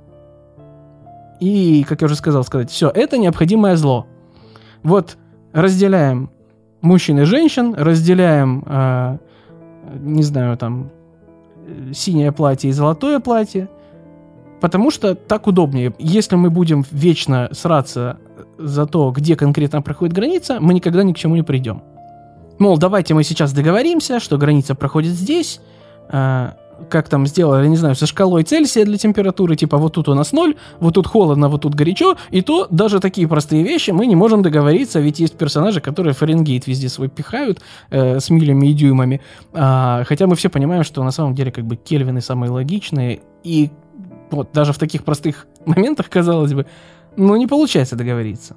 и, 1.40 1.84
как 1.84 2.02
я 2.02 2.06
уже 2.06 2.16
сказал, 2.16 2.44
сказать, 2.44 2.70
все, 2.70 2.88
это 2.88 3.18
необходимое 3.18 3.76
зло. 3.76 4.06
Вот 4.82 5.16
разделяем 5.52 6.30
мужчин 6.80 7.18
и 7.18 7.24
женщин, 7.24 7.74
разделяем, 7.74 8.64
э, 8.66 9.18
не 9.98 10.22
знаю, 10.22 10.56
там, 10.56 10.90
синее 11.92 12.32
платье 12.32 12.70
и 12.70 12.72
золотое 12.72 13.20
платье, 13.20 13.68
Потому 14.60 14.90
что 14.90 15.14
так 15.14 15.46
удобнее. 15.46 15.94
Если 15.98 16.36
мы 16.36 16.50
будем 16.50 16.84
вечно 16.90 17.48
сраться 17.52 18.18
за 18.58 18.86
то, 18.86 19.10
где 19.10 19.34
конкретно 19.34 19.80
проходит 19.80 20.14
граница, 20.14 20.58
мы 20.60 20.74
никогда 20.74 21.02
ни 21.02 21.12
к 21.12 21.16
чему 21.16 21.34
не 21.34 21.42
придем. 21.42 21.82
Мол, 22.58 22.76
давайте 22.76 23.14
мы 23.14 23.24
сейчас 23.24 23.54
договоримся, 23.54 24.20
что 24.20 24.36
граница 24.36 24.74
проходит 24.74 25.12
здесь, 25.12 25.60
э, 26.10 26.50
как 26.88 27.08
там 27.08 27.26
сделали, 27.26 27.66
не 27.68 27.76
знаю, 27.76 27.94
со 27.94 28.06
шкалой 28.06 28.42
Цельсия 28.42 28.84
для 28.84 28.96
температуры, 28.96 29.56
типа 29.56 29.76
вот 29.76 29.94
тут 29.94 30.08
у 30.08 30.14
нас 30.14 30.32
ноль, 30.32 30.56
вот 30.80 30.94
тут 30.94 31.06
холодно, 31.06 31.48
вот 31.48 31.62
тут 31.62 31.74
горячо, 31.74 32.16
и 32.30 32.42
то 32.42 32.66
даже 32.70 33.00
такие 33.00 33.28
простые 33.28 33.62
вещи 33.62 33.90
мы 33.90 34.06
не 34.06 34.16
можем 34.16 34.42
договориться, 34.42 35.00
ведь 35.00 35.20
есть 35.20 35.36
персонажи, 35.36 35.80
которые 35.80 36.14
Фаренгейт 36.14 36.66
везде 36.66 36.88
свой 36.88 37.08
пихают 37.08 37.60
э, 37.90 38.20
с 38.20 38.30
милями 38.30 38.68
и 38.68 38.72
дюймами, 38.72 39.20
а, 39.52 40.04
хотя 40.04 40.26
мы 40.26 40.36
все 40.36 40.48
понимаем, 40.48 40.84
что 40.84 41.02
на 41.04 41.10
самом 41.10 41.34
деле 41.34 41.52
как 41.52 41.64
бы 41.64 41.76
Кельвины 41.76 42.20
самые 42.20 42.50
логичные, 42.50 43.20
и 43.44 43.70
вот 44.30 44.50
даже 44.52 44.72
в 44.72 44.78
таких 44.78 45.04
простых 45.04 45.46
моментах, 45.66 46.08
казалось 46.08 46.54
бы, 46.54 46.66
ну 47.16 47.36
не 47.36 47.46
получается 47.46 47.96
договориться. 47.96 48.56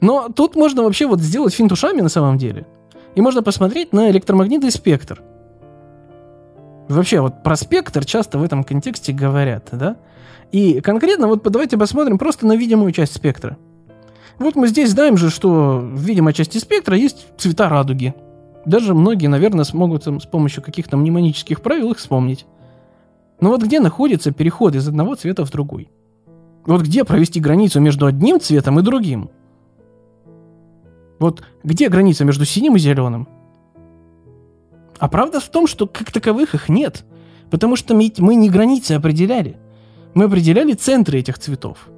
Но 0.00 0.28
тут 0.28 0.56
можно 0.56 0.82
вообще 0.82 1.06
вот 1.06 1.20
сделать 1.20 1.54
финт 1.54 1.70
ушами 1.70 2.00
на 2.00 2.08
самом 2.08 2.36
деле, 2.36 2.66
и 3.14 3.20
можно 3.20 3.42
посмотреть 3.42 3.92
на 3.92 4.10
электромагнитный 4.10 4.70
спектр– 4.70 5.22
Вообще, 6.88 7.20
вот 7.20 7.42
про 7.42 7.56
спектр 7.56 8.04
часто 8.04 8.38
в 8.38 8.42
этом 8.42 8.64
контексте 8.64 9.12
говорят, 9.12 9.68
да? 9.72 9.96
И 10.50 10.80
конкретно 10.80 11.28
вот 11.28 11.42
давайте 11.42 11.78
посмотрим 11.78 12.18
просто 12.18 12.46
на 12.46 12.56
видимую 12.56 12.92
часть 12.92 13.14
спектра. 13.14 13.56
Вот 14.38 14.56
мы 14.56 14.68
здесь 14.68 14.90
знаем 14.90 15.16
же, 15.16 15.30
что 15.30 15.78
в 15.78 16.00
видимой 16.00 16.32
части 16.32 16.58
спектра 16.58 16.96
есть 16.96 17.26
цвета 17.38 17.68
радуги. 17.68 18.14
Даже 18.66 18.94
многие, 18.94 19.26
наверное, 19.26 19.64
смогут 19.64 20.06
с 20.06 20.26
помощью 20.26 20.62
каких-то 20.62 20.96
мнемонических 20.96 21.62
правил 21.62 21.92
их 21.92 21.98
вспомнить. 21.98 22.46
Но 23.40 23.50
вот 23.50 23.62
где 23.62 23.80
находится 23.80 24.30
переход 24.30 24.74
из 24.74 24.86
одного 24.86 25.14
цвета 25.14 25.44
в 25.44 25.50
другой? 25.50 25.90
Вот 26.64 26.82
где 26.82 27.04
провести 27.04 27.40
границу 27.40 27.80
между 27.80 28.06
одним 28.06 28.40
цветом 28.40 28.78
и 28.78 28.82
другим? 28.82 29.30
Вот 31.18 31.42
где 31.64 31.88
граница 31.88 32.24
между 32.24 32.44
синим 32.44 32.76
и 32.76 32.78
зеленым? 32.78 33.28
А 35.02 35.08
правда 35.08 35.40
в 35.40 35.48
том, 35.48 35.66
что 35.66 35.88
как 35.88 36.12
таковых 36.12 36.54
их 36.54 36.68
нет. 36.68 37.04
Потому 37.50 37.74
что 37.74 37.92
мы, 37.92 38.36
не 38.36 38.48
границы 38.48 38.92
определяли. 38.92 39.56
Мы 40.14 40.26
определяли 40.26 40.74
центры 40.74 41.18
этих 41.18 41.40
цветов. 41.40 41.88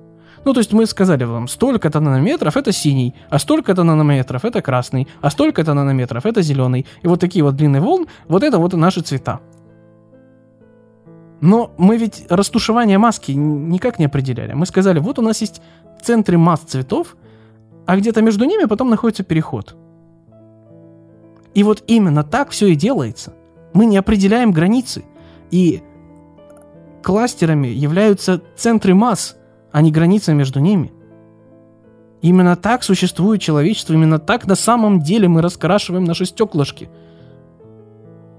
Ну, 0.47 0.55
то 0.55 0.61
есть 0.61 0.73
мы 0.73 0.87
сказали 0.87 1.25
вам, 1.25 1.47
столько-то 1.47 2.01
нанометров 2.01 2.57
это 2.57 2.73
синий, 2.73 3.15
а 3.29 3.39
столько-то 3.39 3.85
нанометров 3.85 4.47
это 4.47 4.63
красный, 4.63 5.07
а 5.21 5.29
столько-то 5.29 5.75
нанометров 5.75 6.25
это 6.25 6.41
зеленый. 6.41 6.87
И 7.03 7.07
вот 7.07 7.21
такие 7.21 7.45
вот 7.45 7.57
длинные 7.57 7.83
волн, 7.83 8.07
вот 8.27 8.43
это 8.43 8.57
вот 8.59 8.73
наши 8.73 9.03
цвета. 9.03 9.41
Но 11.43 11.75
мы 11.77 11.99
ведь 11.99 12.25
растушевание 12.31 12.97
маски 12.97 13.33
никак 13.33 13.99
не 13.99 14.07
определяли. 14.07 14.55
Мы 14.55 14.65
сказали, 14.65 14.99
вот 14.99 15.19
у 15.19 15.23
нас 15.23 15.43
есть 15.43 15.61
центры 16.03 16.39
масс 16.39 16.61
цветов, 16.61 17.19
а 17.85 17.99
где-то 17.99 18.23
между 18.23 18.47
ними 18.47 18.65
потом 18.65 18.89
находится 18.89 19.25
переход. 19.25 19.77
И 21.55 21.63
вот 21.63 21.83
именно 21.87 22.25
так 22.25 22.51
все 22.51 22.69
и 22.69 22.75
делается. 22.75 23.35
Мы 23.73 23.87
не 23.87 23.97
определяем 23.97 24.53
границы. 24.53 25.05
И 25.51 25.83
кластерами 27.03 27.69
являются 27.69 28.41
центры 28.57 28.95
масс, 28.95 29.37
а 29.73 29.83
не 29.83 29.93
граница 29.93 30.35
между 30.35 30.61
ними. 30.61 30.93
Именно 32.23 32.57
так 32.57 32.83
существует 32.83 33.43
человечество, 33.43 33.93
именно 33.93 34.19
так 34.19 34.47
на 34.47 34.55
самом 34.55 35.01
деле 35.01 35.29
мы 35.29 35.43
раскрашиваем 35.43 36.05
наши 36.05 36.25
стеклышки. 36.25 36.89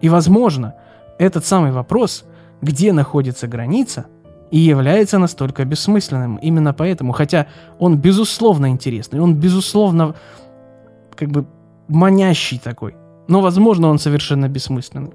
И, 0.02 0.10
возможно, 0.10 0.76
этот 1.20 1.46
самый 1.46 1.72
вопрос, 1.72 2.26
где 2.62 2.92
находится 2.94 3.48
граница, 3.48 4.08
и 4.52 4.60
является 4.60 5.20
настолько 5.20 5.66
бессмысленным. 5.66 6.38
Именно 6.38 6.74
поэтому, 6.74 7.12
хотя 7.12 7.48
он 7.80 7.98
безусловно 7.98 8.70
интересный, 8.70 9.20
он 9.20 9.36
безусловно 9.36 10.16
как 11.16 11.30
бы 11.30 11.46
манящий 11.88 12.60
такой, 12.60 12.96
но, 13.28 13.42
возможно, 13.42 13.88
он 13.90 14.00
совершенно 14.00 14.48
бессмысленный. 14.48 15.14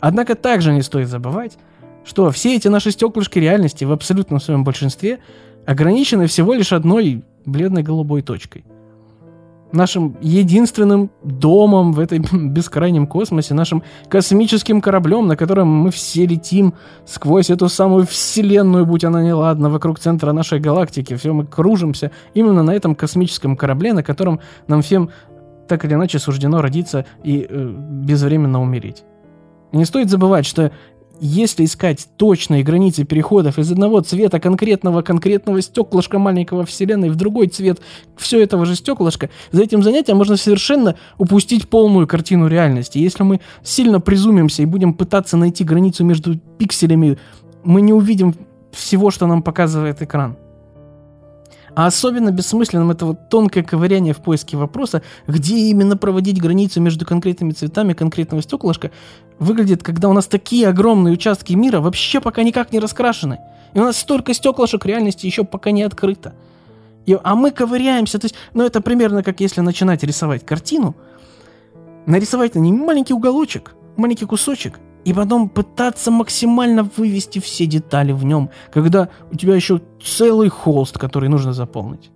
Однако 0.00 0.34
также 0.34 0.72
не 0.72 0.82
стоит 0.82 1.08
забывать, 1.08 1.58
что 2.04 2.30
все 2.30 2.56
эти 2.56 2.68
наши 2.68 2.90
стеклышки 2.90 3.38
реальности 3.38 3.84
в 3.84 3.92
абсолютном 3.92 4.40
своем 4.40 4.64
большинстве 4.64 5.20
ограничены 5.66 6.26
всего 6.26 6.54
лишь 6.54 6.72
одной 6.72 7.24
бледной 7.46 7.82
голубой 7.82 8.22
точкой. 8.22 8.64
Нашим 9.72 10.16
единственным 10.20 11.10
домом 11.24 11.92
в 11.92 11.98
этой 11.98 12.18
бескрайнем 12.32 13.08
космосе, 13.08 13.54
нашим 13.54 13.82
космическим 14.08 14.80
кораблем, 14.80 15.26
на 15.26 15.36
котором 15.36 15.68
мы 15.68 15.90
все 15.90 16.26
летим 16.26 16.74
сквозь 17.06 17.50
эту 17.50 17.68
самую 17.68 18.06
вселенную, 18.06 18.86
будь 18.86 19.04
она 19.04 19.22
неладна, 19.22 19.70
вокруг 19.70 19.98
центра 19.98 20.32
нашей 20.32 20.60
галактики. 20.60 21.16
Все 21.16 21.32
мы 21.32 21.44
кружимся 21.44 22.12
именно 22.34 22.62
на 22.62 22.70
этом 22.70 22.94
космическом 22.94 23.56
корабле, 23.56 23.94
на 23.94 24.04
котором 24.04 24.38
нам 24.68 24.80
всем 24.80 25.10
так 25.68 25.84
или 25.84 25.94
иначе 25.94 26.18
суждено 26.18 26.60
родиться 26.60 27.06
и 27.22 27.46
э, 27.48 27.74
безвременно 27.76 28.62
умереть. 28.62 29.04
И 29.72 29.76
не 29.76 29.84
стоит 29.84 30.10
забывать, 30.10 30.46
что 30.46 30.72
если 31.20 31.64
искать 31.64 32.08
точные 32.16 32.62
границы 32.62 33.04
переходов 33.04 33.58
из 33.58 33.70
одного 33.70 34.00
цвета 34.00 34.40
конкретного 34.40 35.02
конкретного 35.02 35.62
стеклышка 35.62 36.18
маленького 36.18 36.64
Вселенной 36.66 37.08
в 37.08 37.16
другой 37.16 37.46
цвет 37.46 37.80
все 38.16 38.42
этого 38.42 38.66
же 38.66 38.74
стеклышка, 38.74 39.30
за 39.52 39.62
этим 39.62 39.82
занятием 39.82 40.16
можно 40.16 40.36
совершенно 40.36 40.96
упустить 41.18 41.68
полную 41.68 42.06
картину 42.06 42.48
реальности. 42.48 42.98
Если 42.98 43.22
мы 43.22 43.40
сильно 43.62 44.00
призумимся 44.00 44.62
и 44.62 44.66
будем 44.66 44.94
пытаться 44.94 45.36
найти 45.36 45.64
границу 45.64 46.04
между 46.04 46.36
пикселями, 46.58 47.18
мы 47.62 47.80
не 47.80 47.92
увидим 47.92 48.34
всего, 48.72 49.10
что 49.10 49.26
нам 49.26 49.42
показывает 49.42 50.02
экран. 50.02 50.36
А 51.74 51.86
особенно 51.86 52.30
бессмысленным 52.30 52.90
это 52.92 53.04
вот 53.04 53.28
тонкое 53.28 53.64
ковыряние 53.64 54.14
в 54.14 54.18
поиске 54.18 54.56
вопроса, 54.56 55.02
где 55.26 55.56
именно 55.56 55.96
проводить 55.96 56.40
границу 56.40 56.80
между 56.80 57.04
конкретными 57.04 57.50
цветами 57.50 57.94
конкретного 57.94 58.42
стеклышка, 58.42 58.92
выглядит, 59.40 59.82
когда 59.82 60.08
у 60.08 60.12
нас 60.12 60.26
такие 60.26 60.68
огромные 60.68 61.14
участки 61.14 61.52
мира 61.54 61.80
вообще 61.80 62.20
пока 62.20 62.44
никак 62.44 62.72
не 62.72 62.78
раскрашены. 62.78 63.40
И 63.72 63.80
у 63.80 63.82
нас 63.82 63.98
столько 63.98 64.34
стеклышек 64.34 64.86
реальности 64.86 65.26
еще 65.26 65.42
пока 65.42 65.72
не 65.72 65.82
открыто. 65.82 66.34
И, 67.06 67.18
а 67.22 67.34
мы 67.34 67.50
ковыряемся. 67.50 68.20
То 68.20 68.26
есть, 68.26 68.36
ну 68.54 68.64
это 68.64 68.80
примерно 68.80 69.24
как 69.24 69.40
если 69.40 69.60
начинать 69.60 70.04
рисовать 70.04 70.46
картину, 70.46 70.94
нарисовать 72.06 72.54
на 72.54 72.60
ней 72.60 72.72
маленький 72.72 73.14
уголочек, 73.14 73.74
маленький 73.96 74.26
кусочек, 74.26 74.78
и 75.04 75.12
потом 75.12 75.48
пытаться 75.48 76.10
максимально 76.10 76.82
вывести 76.82 77.38
все 77.38 77.66
детали 77.66 78.12
в 78.12 78.24
нем, 78.24 78.50
когда 78.72 79.08
у 79.30 79.36
тебя 79.36 79.54
еще 79.54 79.80
целый 80.02 80.48
холст, 80.48 80.98
который 80.98 81.28
нужно 81.28 81.52
заполнить. 81.52 82.10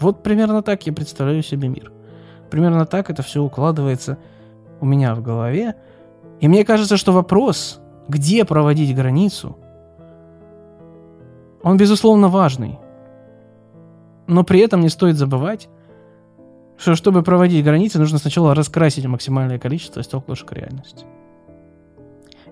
Вот 0.00 0.22
примерно 0.22 0.62
так 0.62 0.86
я 0.86 0.92
представляю 0.92 1.42
себе 1.42 1.68
мир. 1.68 1.92
Примерно 2.50 2.84
так 2.84 3.10
это 3.10 3.22
все 3.22 3.42
укладывается 3.42 4.18
у 4.80 4.86
меня 4.86 5.14
в 5.14 5.22
голове. 5.22 5.76
И 6.40 6.48
мне 6.48 6.64
кажется, 6.64 6.96
что 6.96 7.12
вопрос, 7.12 7.80
где 8.08 8.44
проводить 8.44 8.94
границу, 8.94 9.56
он, 11.62 11.78
безусловно, 11.78 12.28
важный. 12.28 12.78
Но 14.26 14.44
при 14.44 14.60
этом 14.60 14.82
не 14.82 14.90
стоит 14.90 15.16
забывать, 15.16 15.68
что 16.76 16.94
чтобы 16.94 17.22
проводить 17.22 17.64
границы, 17.64 17.98
нужно 17.98 18.18
сначала 18.18 18.54
раскрасить 18.54 19.06
максимальное 19.06 19.58
количество 19.58 20.02
стеклышек 20.02 20.52
реальности. 20.52 21.04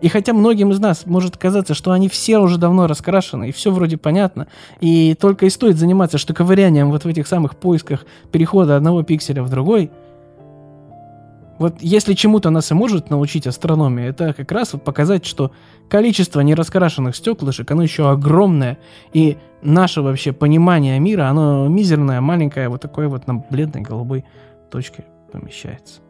И 0.00 0.08
хотя 0.08 0.32
многим 0.32 0.72
из 0.72 0.80
нас 0.80 1.06
может 1.06 1.36
казаться, 1.36 1.74
что 1.74 1.92
они 1.92 2.08
все 2.08 2.38
уже 2.38 2.58
давно 2.58 2.88
раскрашены, 2.88 3.50
и 3.50 3.52
все 3.52 3.70
вроде 3.70 3.96
понятно, 3.96 4.48
и 4.80 5.14
только 5.14 5.46
и 5.46 5.50
стоит 5.50 5.76
заниматься 5.76 6.18
штуковырянием 6.18 6.90
вот 6.90 7.04
в 7.04 7.08
этих 7.08 7.28
самых 7.28 7.56
поисках 7.56 8.04
перехода 8.32 8.76
одного 8.76 9.04
пикселя 9.04 9.42
в 9.42 9.50
другой– 9.50 9.90
вот 11.58 11.76
если 11.80 12.14
чему-то 12.14 12.50
нас 12.50 12.70
и 12.70 12.74
может 12.74 13.10
научить 13.10 13.46
астрономия, 13.46 14.10
это 14.10 14.32
как 14.32 14.50
раз 14.52 14.72
вот 14.72 14.84
показать, 14.84 15.24
что 15.24 15.52
количество 15.88 16.40
нераскрашенных 16.40 17.14
стеклышек, 17.14 17.70
оно 17.70 17.82
еще 17.82 18.10
огромное, 18.10 18.78
и 19.12 19.36
наше 19.62 20.02
вообще 20.02 20.32
понимание 20.32 20.98
мира, 20.98 21.28
оно 21.28 21.68
мизерное, 21.68 22.20
маленькое, 22.20 22.68
вот 22.68 22.80
такое 22.80 23.08
вот 23.08 23.26
на 23.26 23.34
бледной 23.34 23.82
голубой 23.82 24.24
точке 24.70 25.04
помещается. 25.30 26.00